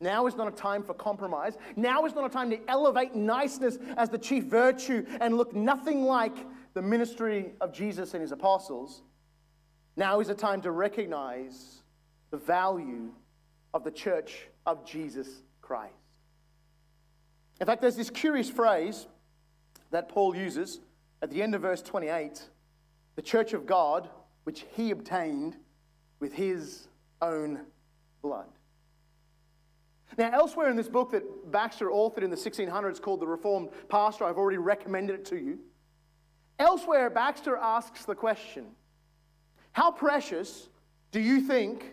Now 0.03 0.27
is 0.27 0.37
not 0.37 0.49
a 0.49 0.51
time 0.51 0.83
for 0.83 0.95
compromise. 0.95 1.57
Now 1.77 2.05
is 2.05 2.15
not 2.15 2.27
a 2.27 2.29
time 2.29 2.51
to 2.51 2.59
elevate 2.69 3.15
niceness 3.15 3.79
as 3.97 4.09
the 4.11 4.19
chief 4.19 4.45
virtue 4.45 5.07
and 5.21 5.37
look 5.37 5.55
nothing 5.55 6.03
like 6.03 6.35
the 6.75 6.83
ministry 6.83 7.53
of 7.61 7.73
Jesus 7.73 8.12
and 8.12 8.21
his 8.21 8.33
apostles. 8.33 9.03
Now 9.97 10.19
is 10.19 10.29
a 10.29 10.35
time 10.35 10.61
to 10.62 10.73
recognize 10.73 11.83
the 12.33 12.37
value 12.37 13.12
of 13.73 13.85
the 13.85 13.93
church 13.93 14.49
of 14.67 14.85
Jesus 14.85 15.29
Christ. 15.61 15.95
In 17.61 17.67
fact, 17.67 17.81
there's 17.81 17.97
this 17.97 18.11
curious 18.11 18.51
phrase 18.51 19.07
that 19.93 20.09
Paul 20.09 20.35
uses 20.35 20.81
at 21.23 21.31
the 21.31 21.41
end 21.41 21.55
of 21.55 21.62
verse 21.62 21.81
28 21.81 22.43
the 23.15 23.23
church 23.23 23.53
of 23.53 23.67
God, 23.67 24.09
which 24.45 24.65
he 24.75 24.91
obtained 24.91 25.55
with 26.19 26.33
his 26.33 26.88
own 27.21 27.61
blood. 28.21 28.49
Now, 30.18 30.31
elsewhere 30.33 30.70
in 30.70 30.77
this 30.77 30.88
book 30.88 31.11
that 31.12 31.51
Baxter 31.51 31.88
authored 31.88 32.22
in 32.22 32.31
the 32.31 32.37
1600s 32.37 33.01
called 33.01 33.20
The 33.20 33.27
Reformed 33.27 33.70
Pastor, 33.88 34.25
I've 34.25 34.37
already 34.37 34.59
recommended 34.59 35.20
it 35.20 35.25
to 35.27 35.37
you. 35.37 35.59
Elsewhere, 36.59 37.11
Baxter 37.11 37.57
asks 37.57 38.05
the 38.05 38.14
question 38.14 38.66
how 39.72 39.90
precious 39.90 40.68
do 41.11 41.20
you 41.20 41.40
think, 41.40 41.92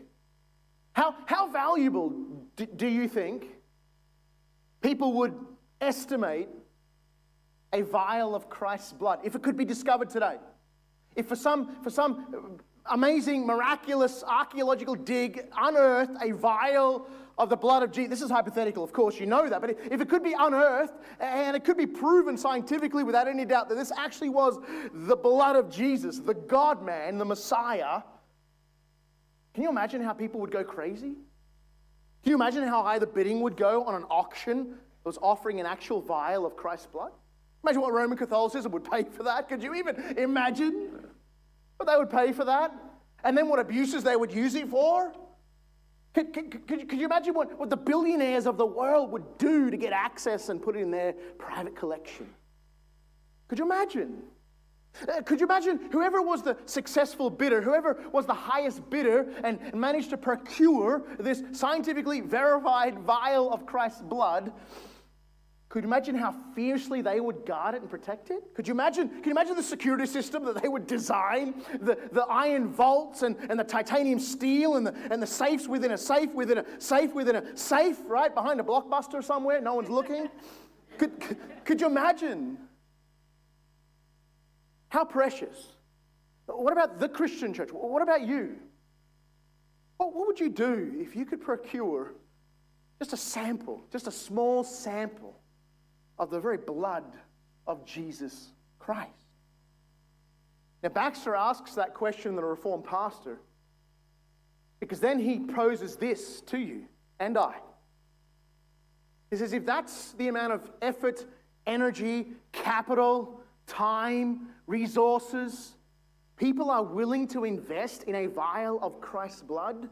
how, 0.93 1.15
how 1.25 1.49
valuable 1.49 2.13
do, 2.55 2.65
do 2.65 2.87
you 2.87 3.07
think 3.07 3.47
people 4.81 5.13
would 5.13 5.33
estimate 5.79 6.49
a 7.71 7.81
vial 7.81 8.35
of 8.35 8.49
Christ's 8.49 8.93
blood 8.93 9.19
if 9.23 9.35
it 9.35 9.41
could 9.43 9.55
be 9.55 9.65
discovered 9.65 10.09
today? 10.09 10.37
If 11.15 11.27
for 11.27 11.35
some, 11.35 11.81
for 11.83 11.89
some 11.89 12.59
amazing, 12.89 13.45
miraculous 13.45 14.23
archaeological 14.23 14.95
dig 14.95 15.45
unearthed 15.57 16.17
a 16.21 16.31
vial 16.31 17.07
of 17.37 17.49
the 17.49 17.55
blood 17.55 17.83
of 17.83 17.91
Jesus. 17.91 18.09
This 18.09 18.21
is 18.21 18.29
hypothetical, 18.29 18.83
of 18.83 18.91
course, 18.91 19.19
you 19.19 19.25
know 19.25 19.47
that. 19.47 19.61
But 19.61 19.71
if 19.89 20.01
it 20.01 20.09
could 20.09 20.23
be 20.23 20.35
unearthed 20.37 20.93
and 21.19 21.55
it 21.55 21.63
could 21.63 21.77
be 21.77 21.87
proven 21.87 22.37
scientifically 22.37 23.03
without 23.03 23.27
any 23.27 23.45
doubt 23.45 23.69
that 23.69 23.75
this 23.75 23.91
actually 23.97 24.29
was 24.29 24.57
the 24.93 25.15
blood 25.15 25.55
of 25.55 25.69
Jesus, 25.69 26.19
the 26.19 26.33
God 26.33 26.83
man, 26.83 27.17
the 27.17 27.25
Messiah, 27.25 28.01
can 29.53 29.63
you 29.63 29.69
imagine 29.69 30.01
how 30.01 30.13
people 30.13 30.39
would 30.41 30.51
go 30.51 30.63
crazy? 30.63 31.15
Can 32.23 32.31
you 32.31 32.35
imagine 32.35 32.63
how 32.67 32.83
high 32.83 32.99
the 32.99 33.07
bidding 33.07 33.39
would 33.41 33.55
go 33.55 33.85
on 33.85 33.95
an 33.95 34.03
auction 34.09 34.71
that 34.71 35.05
was 35.05 35.17
offering 35.21 35.59
an 35.61 35.65
actual 35.65 36.01
vial 36.01 36.45
of 36.45 36.57
Christ's 36.57 36.87
blood? 36.87 37.11
Imagine 37.63 37.81
what 37.81 37.93
Roman 37.93 38.17
Catholicism 38.17 38.71
would 38.73 38.89
pay 38.89 39.03
for 39.03 39.23
that. 39.23 39.47
Could 39.47 39.63
you 39.63 39.75
even 39.75 40.17
imagine 40.17 41.07
what 41.79 41.87
they 41.87 41.97
would 41.97 42.09
pay 42.09 42.33
for 42.33 42.43
that? 42.43 42.73
And 43.23 43.37
then 43.37 43.47
what 43.47 43.59
abuses 43.59 44.03
they 44.03 44.17
would 44.17 44.33
use 44.33 44.53
it 44.55 44.67
for? 44.67 45.13
Could, 46.13 46.33
could, 46.33 46.67
could, 46.67 46.89
could, 46.89 46.99
you 46.99 47.05
imagine 47.05 47.33
what, 47.33 47.57
what 47.57 47.69
the 47.69 47.77
billionaires 47.77 48.45
of 48.45 48.57
the 48.57 48.65
world 48.65 49.11
would 49.11 49.37
do 49.37 49.69
to 49.69 49.77
get 49.77 49.93
access 49.93 50.49
and 50.49 50.61
put 50.61 50.75
it 50.75 50.79
in 50.79 50.91
their 50.91 51.13
private 51.37 51.77
collection? 51.77 52.27
Could 53.47 53.59
you 53.59 53.65
imagine? 53.65 54.23
Uh, 55.07 55.21
could 55.21 55.39
you 55.39 55.45
imagine 55.45 55.79
whoever 55.91 56.21
was 56.21 56.43
the 56.43 56.57
successful 56.65 57.29
bidder, 57.29 57.61
whoever 57.61 57.97
was 58.11 58.25
the 58.25 58.33
highest 58.33 58.89
bidder 58.89 59.27
and 59.45 59.73
managed 59.73 60.09
to 60.09 60.17
procure 60.17 61.03
this 61.17 61.43
scientifically 61.53 62.19
verified 62.19 62.99
vial 62.99 63.53
of 63.53 63.65
Christ's 63.65 64.01
blood? 64.01 64.51
Could 65.69 65.83
you 65.83 65.87
imagine 65.87 66.15
how 66.15 66.35
fiercely 66.55 67.03
they 67.03 67.19
would 67.19 67.45
guard 67.45 67.75
it 67.75 67.81
and 67.81 67.89
protect 67.89 68.31
it? 68.31 68.55
Could 68.55 68.67
you 68.67 68.73
imagine, 68.73 69.07
can 69.07 69.25
you 69.25 69.31
imagine 69.31 69.55
the 69.55 69.61
security 69.61 70.07
system 70.07 70.43
that 70.45 70.59
they 70.63 70.67
would 70.67 70.87
design? 70.87 71.63
The, 71.79 71.95
the 72.11 72.23
iron 72.23 72.69
vaults 72.69 73.21
and, 73.21 73.37
and 73.51 73.59
the 73.59 73.63
titanium 73.63 74.19
steel 74.19 74.77
and 74.77 74.87
the, 74.87 74.95
and 75.11 75.21
the 75.21 75.27
safes 75.27 75.67
within 75.67 75.91
a 75.91 75.97
safe 75.97 76.33
within 76.33 76.57
a 76.57 76.81
safe 76.81 77.13
within 77.13 77.35
a 77.35 77.55
safe, 77.55 77.97
right? 78.07 78.33
Behind 78.33 78.59
a 78.59 78.63
blockbuster 78.63 79.23
somewhere, 79.23 79.61
no 79.61 79.75
one's 79.75 79.89
looking. 79.89 80.27
Could, 80.97 81.19
could, 81.19 81.37
could 81.65 81.81
you 81.81 81.87
imagine? 81.87 82.57
How 84.87 85.05
precious. 85.05 85.67
What 86.47 86.73
about 86.73 86.99
the 86.99 87.07
Christian 87.07 87.53
church? 87.53 87.69
What 87.71 88.01
about 88.01 88.25
you? 88.25 88.55
What, 89.97 90.15
what 90.15 90.25
would 90.25 90.39
you 90.39 90.49
do 90.49 90.95
if 90.97 91.15
you 91.15 91.25
could 91.25 91.41
procure 91.41 92.15
just 92.97 93.13
a 93.13 93.17
sample, 93.17 93.83
just 93.91 94.07
a 94.07 94.11
small 94.11 94.63
sample 94.63 95.39
of 96.19 96.29
the 96.29 96.39
very 96.39 96.57
blood 96.57 97.05
of 97.65 97.85
Jesus 97.85 98.49
Christ. 98.77 99.09
Now, 100.83 100.89
Baxter 100.89 101.35
asks 101.35 101.75
that 101.75 101.93
question 101.93 102.35
to 102.35 102.41
the 102.41 102.47
Reformed 102.47 102.85
pastor 102.85 103.39
because 104.79 104.99
then 104.99 105.19
he 105.19 105.39
poses 105.39 105.95
this 105.95 106.41
to 106.41 106.57
you 106.57 106.85
and 107.19 107.37
I. 107.37 107.55
He 109.29 109.37
says, 109.37 109.53
if 109.53 109.65
that's 109.65 110.13
the 110.13 110.27
amount 110.27 110.53
of 110.53 110.71
effort, 110.81 111.25
energy, 111.67 112.27
capital, 112.51 113.41
time, 113.67 114.47
resources 114.67 115.73
people 116.39 116.71
are 116.71 116.81
willing 116.81 117.27
to 117.27 117.43
invest 117.43 118.03
in 118.03 118.15
a 118.15 118.25
vial 118.25 118.79
of 118.81 119.01
Christ's 119.01 119.43
blood, 119.43 119.89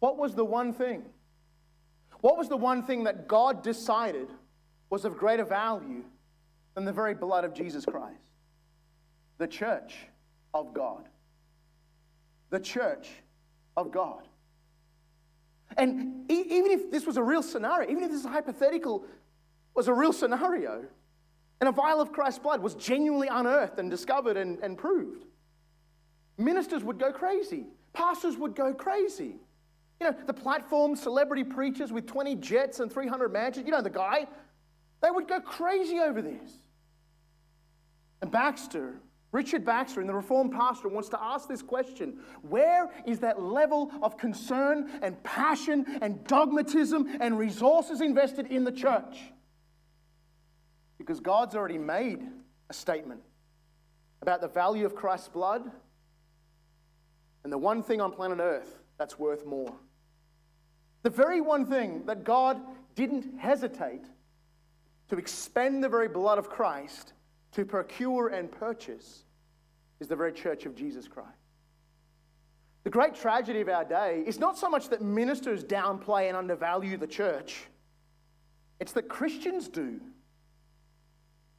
what 0.00 0.18
was 0.18 0.34
the 0.34 0.44
one 0.44 0.74
thing? 0.74 1.04
What 2.20 2.36
was 2.36 2.48
the 2.48 2.56
one 2.56 2.82
thing 2.82 3.04
that 3.04 3.28
God 3.28 3.62
decided 3.62 4.28
was 4.90 5.04
of 5.04 5.16
greater 5.16 5.44
value 5.44 6.04
than 6.74 6.84
the 6.84 6.92
very 6.92 7.14
blood 7.14 7.44
of 7.44 7.54
Jesus 7.54 7.84
Christ. 7.84 8.20
The 9.38 9.46
church 9.46 9.96
of 10.54 10.72
God. 10.72 11.08
The 12.50 12.60
church 12.60 13.08
of 13.76 13.90
God. 13.90 14.28
And 15.76 16.30
e- 16.30 16.44
even 16.48 16.70
if 16.70 16.90
this 16.90 17.06
was 17.06 17.16
a 17.16 17.22
real 17.22 17.42
scenario, 17.42 17.90
even 17.90 18.04
if 18.04 18.10
this 18.10 18.20
is 18.20 18.26
hypothetical, 18.26 19.04
was 19.74 19.88
a 19.88 19.92
real 19.94 20.12
scenario, 20.12 20.84
and 21.60 21.68
a 21.68 21.72
vial 21.72 22.00
of 22.00 22.12
Christ's 22.12 22.38
blood 22.38 22.62
was 22.62 22.74
genuinely 22.74 23.28
unearthed 23.28 23.78
and 23.78 23.90
discovered 23.90 24.36
and, 24.36 24.58
and 24.60 24.78
proved, 24.78 25.24
ministers 26.38 26.84
would 26.84 26.98
go 26.98 27.12
crazy. 27.12 27.66
Pastors 27.92 28.36
would 28.36 28.54
go 28.54 28.74
crazy. 28.74 29.36
You 30.00 30.10
know, 30.10 30.16
the 30.26 30.34
platform 30.34 30.94
celebrity 30.94 31.44
preachers 31.44 31.92
with 31.92 32.06
20 32.06 32.36
jets 32.36 32.80
and 32.80 32.92
300 32.92 33.32
mansions, 33.32 33.64
you 33.64 33.72
know, 33.72 33.80
the 33.80 33.88
guy 33.88 34.26
they 35.02 35.10
would 35.10 35.28
go 35.28 35.40
crazy 35.40 35.98
over 35.98 36.22
this. 36.22 36.58
And 38.22 38.30
Baxter, 38.30 38.94
Richard 39.32 39.64
Baxter, 39.64 40.00
in 40.00 40.06
the 40.06 40.14
Reformed 40.14 40.52
Pastor, 40.52 40.88
wants 40.88 41.08
to 41.10 41.22
ask 41.22 41.48
this 41.48 41.62
question 41.62 42.20
Where 42.42 42.90
is 43.06 43.20
that 43.20 43.40
level 43.40 43.90
of 44.02 44.16
concern 44.16 44.90
and 45.02 45.22
passion 45.22 45.98
and 46.00 46.24
dogmatism 46.24 47.18
and 47.20 47.38
resources 47.38 48.00
invested 48.00 48.46
in 48.46 48.64
the 48.64 48.72
church? 48.72 49.18
Because 50.98 51.20
God's 51.20 51.54
already 51.54 51.78
made 51.78 52.26
a 52.70 52.72
statement 52.72 53.20
about 54.22 54.40
the 54.40 54.48
value 54.48 54.86
of 54.86 54.94
Christ's 54.94 55.28
blood. 55.28 55.70
and 57.44 57.52
the 57.52 57.58
one 57.58 57.80
thing 57.80 58.00
on 58.00 58.10
planet 58.10 58.40
Earth 58.40 58.76
that's 58.98 59.18
worth 59.20 59.46
more. 59.46 59.72
The 61.02 61.10
very 61.10 61.40
one 61.40 61.64
thing 61.66 62.06
that 62.06 62.24
God 62.24 62.60
didn't 62.96 63.38
hesitate 63.38 64.04
to 65.08 65.16
expend 65.16 65.82
the 65.82 65.88
very 65.88 66.08
blood 66.08 66.38
of 66.38 66.48
Christ 66.48 67.12
to 67.52 67.64
procure 67.64 68.28
and 68.28 68.50
purchase 68.50 69.24
is 70.00 70.08
the 70.08 70.16
very 70.16 70.32
church 70.32 70.66
of 70.66 70.74
Jesus 70.74 71.08
Christ. 71.08 71.30
The 72.84 72.90
great 72.90 73.14
tragedy 73.14 73.60
of 73.60 73.68
our 73.68 73.84
day 73.84 74.22
is 74.26 74.38
not 74.38 74.56
so 74.56 74.68
much 74.68 74.90
that 74.90 75.02
ministers 75.02 75.64
downplay 75.64 76.28
and 76.28 76.36
undervalue 76.36 76.96
the 76.96 77.06
church, 77.06 77.64
it's 78.78 78.92
that 78.92 79.08
Christians 79.08 79.68
do. 79.68 80.00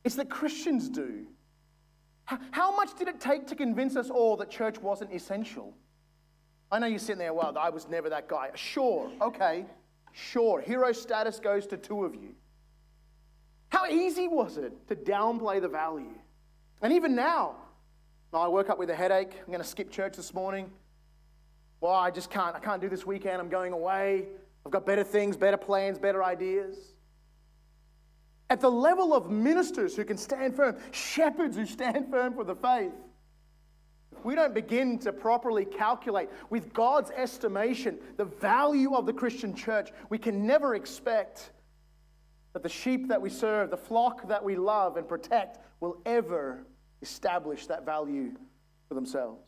It's 0.03 0.15
that 0.15 0.29
Christians 0.29 0.87
do. 0.87 1.25
How 2.51 2.75
much 2.75 2.97
did 2.97 3.07
it 3.07 3.19
take 3.19 3.47
to 3.47 3.55
convince 3.55 3.95
us 3.95 4.09
all 4.09 4.37
that 4.37 4.49
church 4.49 4.77
wasn't 4.79 5.13
essential? 5.13 5.73
I 6.71 6.79
know 6.79 6.87
you're 6.87 6.99
sitting 6.99 7.19
there, 7.19 7.33
well, 7.33 7.57
I 7.57 7.69
was 7.69 7.87
never 7.87 8.09
that 8.09 8.27
guy. 8.27 8.51
Sure, 8.55 9.09
okay, 9.21 9.65
sure. 10.11 10.61
Hero 10.61 10.91
status 10.91 11.39
goes 11.39 11.65
to 11.67 11.77
two 11.77 12.03
of 12.05 12.15
you. 12.15 12.35
How 13.69 13.85
easy 13.85 14.27
was 14.27 14.57
it 14.57 14.73
to 14.87 14.95
downplay 14.95 15.61
the 15.61 15.67
value? 15.67 16.15
And 16.81 16.93
even 16.93 17.15
now, 17.15 17.55
I 18.33 18.47
woke 18.47 18.69
up 18.69 18.77
with 18.77 18.89
a 18.89 18.95
headache. 18.95 19.31
I'm 19.39 19.47
going 19.47 19.59
to 19.59 19.67
skip 19.67 19.91
church 19.91 20.15
this 20.15 20.33
morning. 20.33 20.69
Well, 21.81 21.93
I 21.93 22.11
just 22.11 22.29
can't. 22.29 22.55
I 22.55 22.59
can't 22.59 22.81
do 22.81 22.89
this 22.89 23.05
weekend. 23.05 23.39
I'm 23.41 23.49
going 23.49 23.73
away. 23.73 24.27
I've 24.65 24.71
got 24.71 24.85
better 24.85 25.03
things, 25.03 25.37
better 25.37 25.57
plans, 25.57 25.97
better 25.97 26.23
ideas. 26.23 26.77
At 28.49 28.61
the 28.61 28.71
level 28.71 29.13
of 29.13 29.29
ministers 29.29 29.95
who 29.95 30.05
can 30.05 30.17
stand 30.17 30.55
firm, 30.55 30.77
shepherds 30.91 31.57
who 31.57 31.65
stand 31.65 32.09
firm 32.09 32.33
for 32.33 32.43
the 32.43 32.55
faith, 32.55 32.93
we 34.23 34.35
don't 34.35 34.53
begin 34.53 34.99
to 34.99 35.13
properly 35.13 35.65
calculate 35.65 36.29
with 36.49 36.73
God's 36.73 37.11
estimation 37.11 37.99
the 38.17 38.25
value 38.25 38.93
of 38.95 39.05
the 39.05 39.13
Christian 39.13 39.53
church, 39.53 39.91
we 40.09 40.17
can 40.17 40.45
never 40.47 40.75
expect 40.75 41.51
that 42.53 42.63
the 42.63 42.69
sheep 42.69 43.07
that 43.09 43.21
we 43.21 43.29
serve, 43.29 43.69
the 43.69 43.77
flock 43.77 44.27
that 44.27 44.43
we 44.43 44.55
love 44.55 44.97
and 44.97 45.07
protect, 45.07 45.59
will 45.79 46.01
ever 46.05 46.65
establish 47.01 47.67
that 47.67 47.85
value 47.85 48.31
for 48.87 48.95
themselves. 48.95 49.43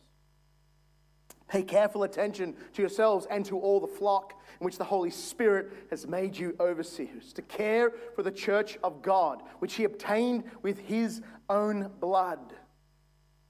Pay 1.48 1.64
careful 1.64 2.04
attention 2.04 2.54
to 2.74 2.82
yourselves 2.82 3.26
and 3.28 3.44
to 3.46 3.58
all 3.58 3.80
the 3.80 3.86
flock 3.86 4.40
in 4.60 4.64
which 4.64 4.78
the 4.78 4.84
Holy 4.84 5.10
Spirit 5.10 5.72
has 5.90 6.06
made 6.06 6.36
you 6.36 6.54
overseers, 6.60 7.32
to 7.32 7.42
care 7.42 7.92
for 8.14 8.22
the 8.22 8.30
church 8.30 8.78
of 8.84 9.02
God, 9.02 9.42
which 9.58 9.74
He 9.74 9.82
obtained 9.82 10.44
with 10.62 10.78
His 10.78 11.22
own 11.48 11.90
blood. 11.98 12.54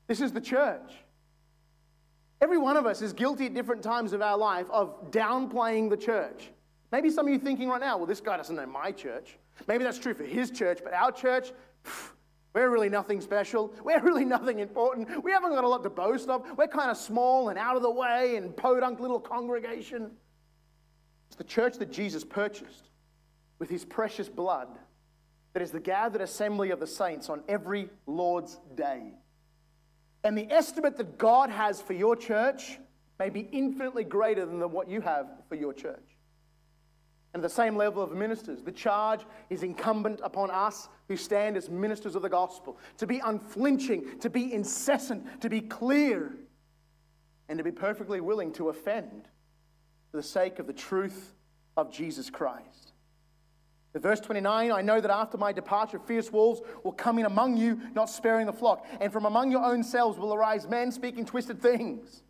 This 0.07 0.23
is 0.23 0.33
the 0.33 0.41
church. 0.41 1.05
Every 2.41 2.57
one 2.57 2.79
of 2.79 2.87
us 2.87 3.03
is 3.03 3.13
guilty 3.13 3.47
at 3.47 3.55
different 3.55 3.83
times 3.83 4.15
of 4.15 4.23
our 4.23 4.39
life 4.39 4.67
of 4.71 5.11
downplaying 5.11 5.91
the 5.91 5.97
church. 5.97 6.51
Maybe 6.91 7.11
some 7.11 7.27
of 7.27 7.33
you 7.33 7.39
thinking 7.39 7.69
right 7.69 7.81
now, 7.81 7.99
well, 7.99 8.07
this 8.07 8.21
guy 8.21 8.39
doesn't 8.39 8.57
know 8.57 8.67
my 8.67 8.93
church. 8.93 9.37
Maybe 9.67 9.85
that's 9.85 9.99
true 9.99 10.15
for 10.15 10.25
his 10.25 10.51
church, 10.51 10.81
but 10.83 10.93
our 10.93 11.13
church, 11.13 11.53
pff, 11.85 12.11
we're 12.53 12.69
really 12.69 12.89
nothing 12.89 13.21
special. 13.21 13.73
We're 13.85 14.03
really 14.03 14.25
nothing 14.25 14.59
important. 14.59 15.23
We 15.23 15.31
haven't 15.31 15.51
got 15.51 15.65
a 15.65 15.69
lot 15.69 15.83
to 15.85 15.91
boast 15.91 16.29
of. 16.29 16.45
We're 16.57 16.67
kind 16.67 16.91
of 16.91 16.97
small 16.97 17.49
and 17.49 17.59
out 17.59 17.77
of 17.77 17.83
the 17.83 17.91
way 17.91 18.37
and 18.37 18.57
podunk 18.57 18.99
little 18.99 19.21
congregation. 19.21 20.11
It's 21.29 21.37
the 21.37 21.45
church 21.45 21.77
that 21.79 21.93
Jesus 21.93 22.25
purchased 22.25 22.91
with 23.61 23.71
his 23.71 23.85
precious 23.85 24.29
blood 24.29 24.69
that 25.53 25.63
is 25.63 25.71
the 25.71 25.81
gathered 25.81 26.23
assembly 26.23 26.71
of 26.71 26.81
the 26.81 26.87
saints 26.87 27.29
on 27.29 27.43
every 27.49 27.89
Lord's 28.07 28.59
day. 28.75 29.15
And 30.25 30.37
the 30.37 30.51
estimate 30.51 30.97
that 30.97 31.19
God 31.19 31.51
has 31.51 31.81
for 31.81 31.93
your 31.93 32.17
church 32.17 32.79
may 33.19 33.31
be 33.31 33.49
infinitely 33.53 34.05
greater 34.05 34.45
than 34.45 34.61
what 34.73 34.89
you 34.89 35.01
have 35.01 35.27
for 35.49 35.55
your 35.55 35.73
church. 35.73 36.10
And 37.33 37.45
the 37.45 37.49
same 37.49 37.77
level 37.77 38.03
of 38.03 38.13
ministers, 38.13 38.63
the 38.63 38.73
charge 38.73 39.21
is 39.51 39.63
incumbent 39.63 40.21
upon 40.23 40.51
us 40.51 40.89
who 41.09 41.17
stand 41.17 41.57
as 41.57 41.71
ministers 41.71 42.17
of 42.17 42.23
the 42.23 42.29
gospel 42.29 42.77
to 42.99 43.07
be 43.07 43.21
unflinching, 43.21 44.19
to 44.21 44.29
be 44.29 44.53
incessant, 44.53 45.41
to 45.41 45.49
be 45.49 45.61
clear, 45.61 46.33
and 47.49 47.59
to 47.59 47.65
be 47.65 47.71
perfectly 47.71 48.21
willing 48.21 48.53
to 48.55 48.69
offend 48.69 49.29
for 50.11 50.17
the 50.17 50.23
sake 50.23 50.59
of 50.59 50.67
the 50.67 50.73
truth 50.73 51.35
of 51.77 51.93
Jesus 51.93 52.31
Christ. 52.31 52.93
In 53.95 54.01
verse 54.01 54.21
29, 54.21 54.71
I 54.71 54.83
know 54.83 55.01
that 55.01 55.11
after 55.11 55.37
my 55.37 55.53
departure, 55.53 55.99
fierce 55.99 56.31
wolves 56.31 56.61
will 56.85 56.93
come 56.93 57.19
in 57.19 57.27
among 57.27 57.57
you, 57.57 57.81
not 57.95 58.09
sparing 58.09 58.47
the 58.47 58.53
flock. 58.53 58.87
And 59.01 59.13
from 59.13 59.25
among 59.25 59.51
your 59.51 59.65
own 59.65 59.83
selves 59.83 60.19
will 60.19 60.33
arise 60.33 60.69
men 60.69 60.93
speaking 60.93 61.25
twisted 61.25 61.61
things. 61.61 62.23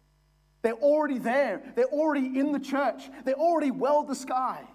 They're 0.62 0.72
already 0.74 1.18
there, 1.18 1.62
they're 1.74 1.86
already 1.86 2.38
in 2.38 2.52
the 2.52 2.60
church, 2.60 3.10
they're 3.24 3.34
already 3.34 3.70
well 3.70 4.04
disguised. 4.04 4.68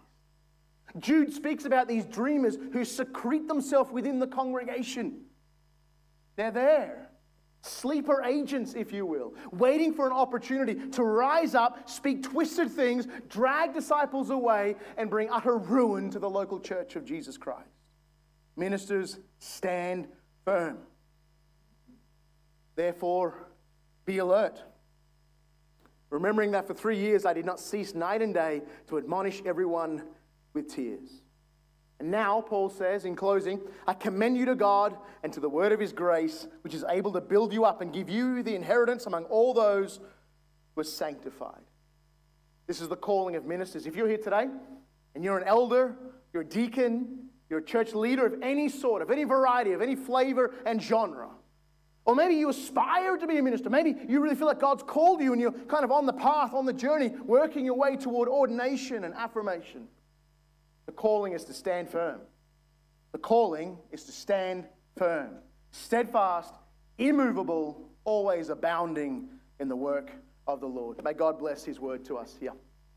Jude 1.00 1.34
speaks 1.34 1.66
about 1.66 1.88
these 1.88 2.06
dreamers 2.06 2.58
who 2.72 2.86
secrete 2.86 3.48
themselves 3.48 3.92
within 3.92 4.20
the 4.20 4.28
congregation. 4.28 5.22
They're 6.36 6.52
there 6.52 7.10
sleeper 7.66 8.22
agents, 8.24 8.74
if 8.76 8.94
you 8.94 9.06
will, 9.06 9.34
waiting 9.52 9.94
for 9.94 10.06
an 10.06 10.14
opportunity 10.14 10.76
to 10.92 11.04
rise 11.04 11.56
up, 11.56 11.90
speak 11.90 12.24
twisted 12.24 12.72
things, 12.72 13.08
drag 13.28 13.74
disciples 13.74 14.30
away, 14.30 14.76
and 14.98 15.10
bring 15.10 15.30
utter 15.30 15.58
ruin 15.58 16.10
to 16.12 16.20
the 16.20 16.30
local 16.30 16.60
church 16.60 16.96
of 16.96 17.06
Jesus 17.06 17.38
Christ. 17.38 17.70
Ministers, 18.56 19.20
stand 19.40 20.08
firm. 20.46 20.78
Therefore, 22.76 23.48
be 24.06 24.20
alert. 24.20 24.62
Remembering 26.10 26.52
that 26.52 26.68
for 26.68 26.74
three 26.74 27.00
years 27.00 27.26
I 27.26 27.34
did 27.34 27.46
not 27.46 27.60
cease 27.60 27.96
night 27.96 28.22
and 28.22 28.34
day 28.34 28.62
to 28.88 28.98
admonish 28.98 29.42
everyone 29.46 30.04
with 30.56 30.74
tears. 30.74 31.22
And 32.00 32.12
now, 32.12 32.42
Paul 32.42 32.70
says 32.70 33.06
in 33.06 33.16
closing, 33.16 33.62
I 33.88 33.94
commend 33.94 34.38
you 34.38 34.46
to 34.46 34.56
God 34.56 34.98
and 35.24 35.32
to 35.34 35.40
the 35.40 35.48
word 35.48 35.72
of 35.72 35.80
his 35.80 35.94
grace, 35.94 36.48
which 36.62 36.74
is 36.74 36.84
able 36.90 37.14
to 37.14 37.22
build 37.22 37.54
you 37.54 37.64
up 37.64 37.82
and 37.82 37.94
give 37.94 38.10
you 38.10 38.44
the 38.44 38.56
inheritance 38.56 39.06
among 39.06 39.26
all 39.26 39.54
those 39.54 40.00
who 40.74 40.82
are 40.82 40.86
sanctified. 40.86 41.62
This 42.68 42.82
is 42.82 42.90
the 42.90 42.98
calling 42.98 43.36
of 43.36 43.46
ministers. 43.46 43.86
If 43.86 43.96
you're 43.96 44.08
here 44.08 44.18
today 44.18 44.48
and 45.14 45.24
you're 45.24 45.38
an 45.38 45.48
elder, 45.48 45.96
you're 46.34 46.42
a 46.42 46.48
deacon, 46.48 47.30
you're 47.50 47.60
a 47.60 47.64
church 47.64 47.94
leader 47.94 48.26
of 48.26 48.42
any 48.42 48.68
sort, 48.68 49.02
of 49.02 49.12
any 49.12 49.24
variety, 49.24 49.72
of 49.72 49.82
any 49.82 49.96
flavor 49.96 50.54
and 50.66 50.82
genre, 50.82 51.30
or 52.06 52.14
maybe 52.14 52.36
you 52.36 52.50
aspire 52.50 53.18
to 53.18 53.26
be 53.26 53.38
a 53.38 53.42
minister. 53.42 53.70
Maybe 53.70 53.96
you 54.08 54.20
really 54.20 54.36
feel 54.36 54.48
like 54.48 54.60
God's 54.60 54.84
called 54.84 55.22
you 55.22 55.32
and 55.32 55.42
you're 55.42 55.52
kind 55.52 55.84
of 55.84 55.92
on 55.92 56.06
the 56.06 56.14
path, 56.14 56.54
on 56.54 56.66
the 56.66 56.74
journey, 56.74 57.10
working 57.26 57.66
your 57.66 57.76
way 57.76 57.98
toward 57.98 58.30
ordination 58.30 59.04
and 59.06 59.14
affirmation. 59.16 59.88
The 60.86 60.92
calling 60.92 61.34
is 61.34 61.44
to 61.46 61.54
stand 61.54 61.90
firm. 61.90 62.22
The 63.12 63.18
calling 63.18 63.78
is 63.92 64.04
to 64.06 64.12
stand 64.12 64.66
firm, 64.98 65.38
steadfast, 65.72 66.54
immovable, 66.98 67.90
always 68.04 68.50
abounding 68.50 69.30
in 69.60 69.68
the 69.68 69.76
work 69.76 70.12
of 70.48 70.60
the 70.60 70.68
Lord. 70.68 71.02
May 71.04 71.14
God 71.14 71.40
bless 71.40 71.64
his 71.64 71.80
word 71.80 72.06
to 72.06 72.18
us 72.18 72.36
here. 72.40 72.54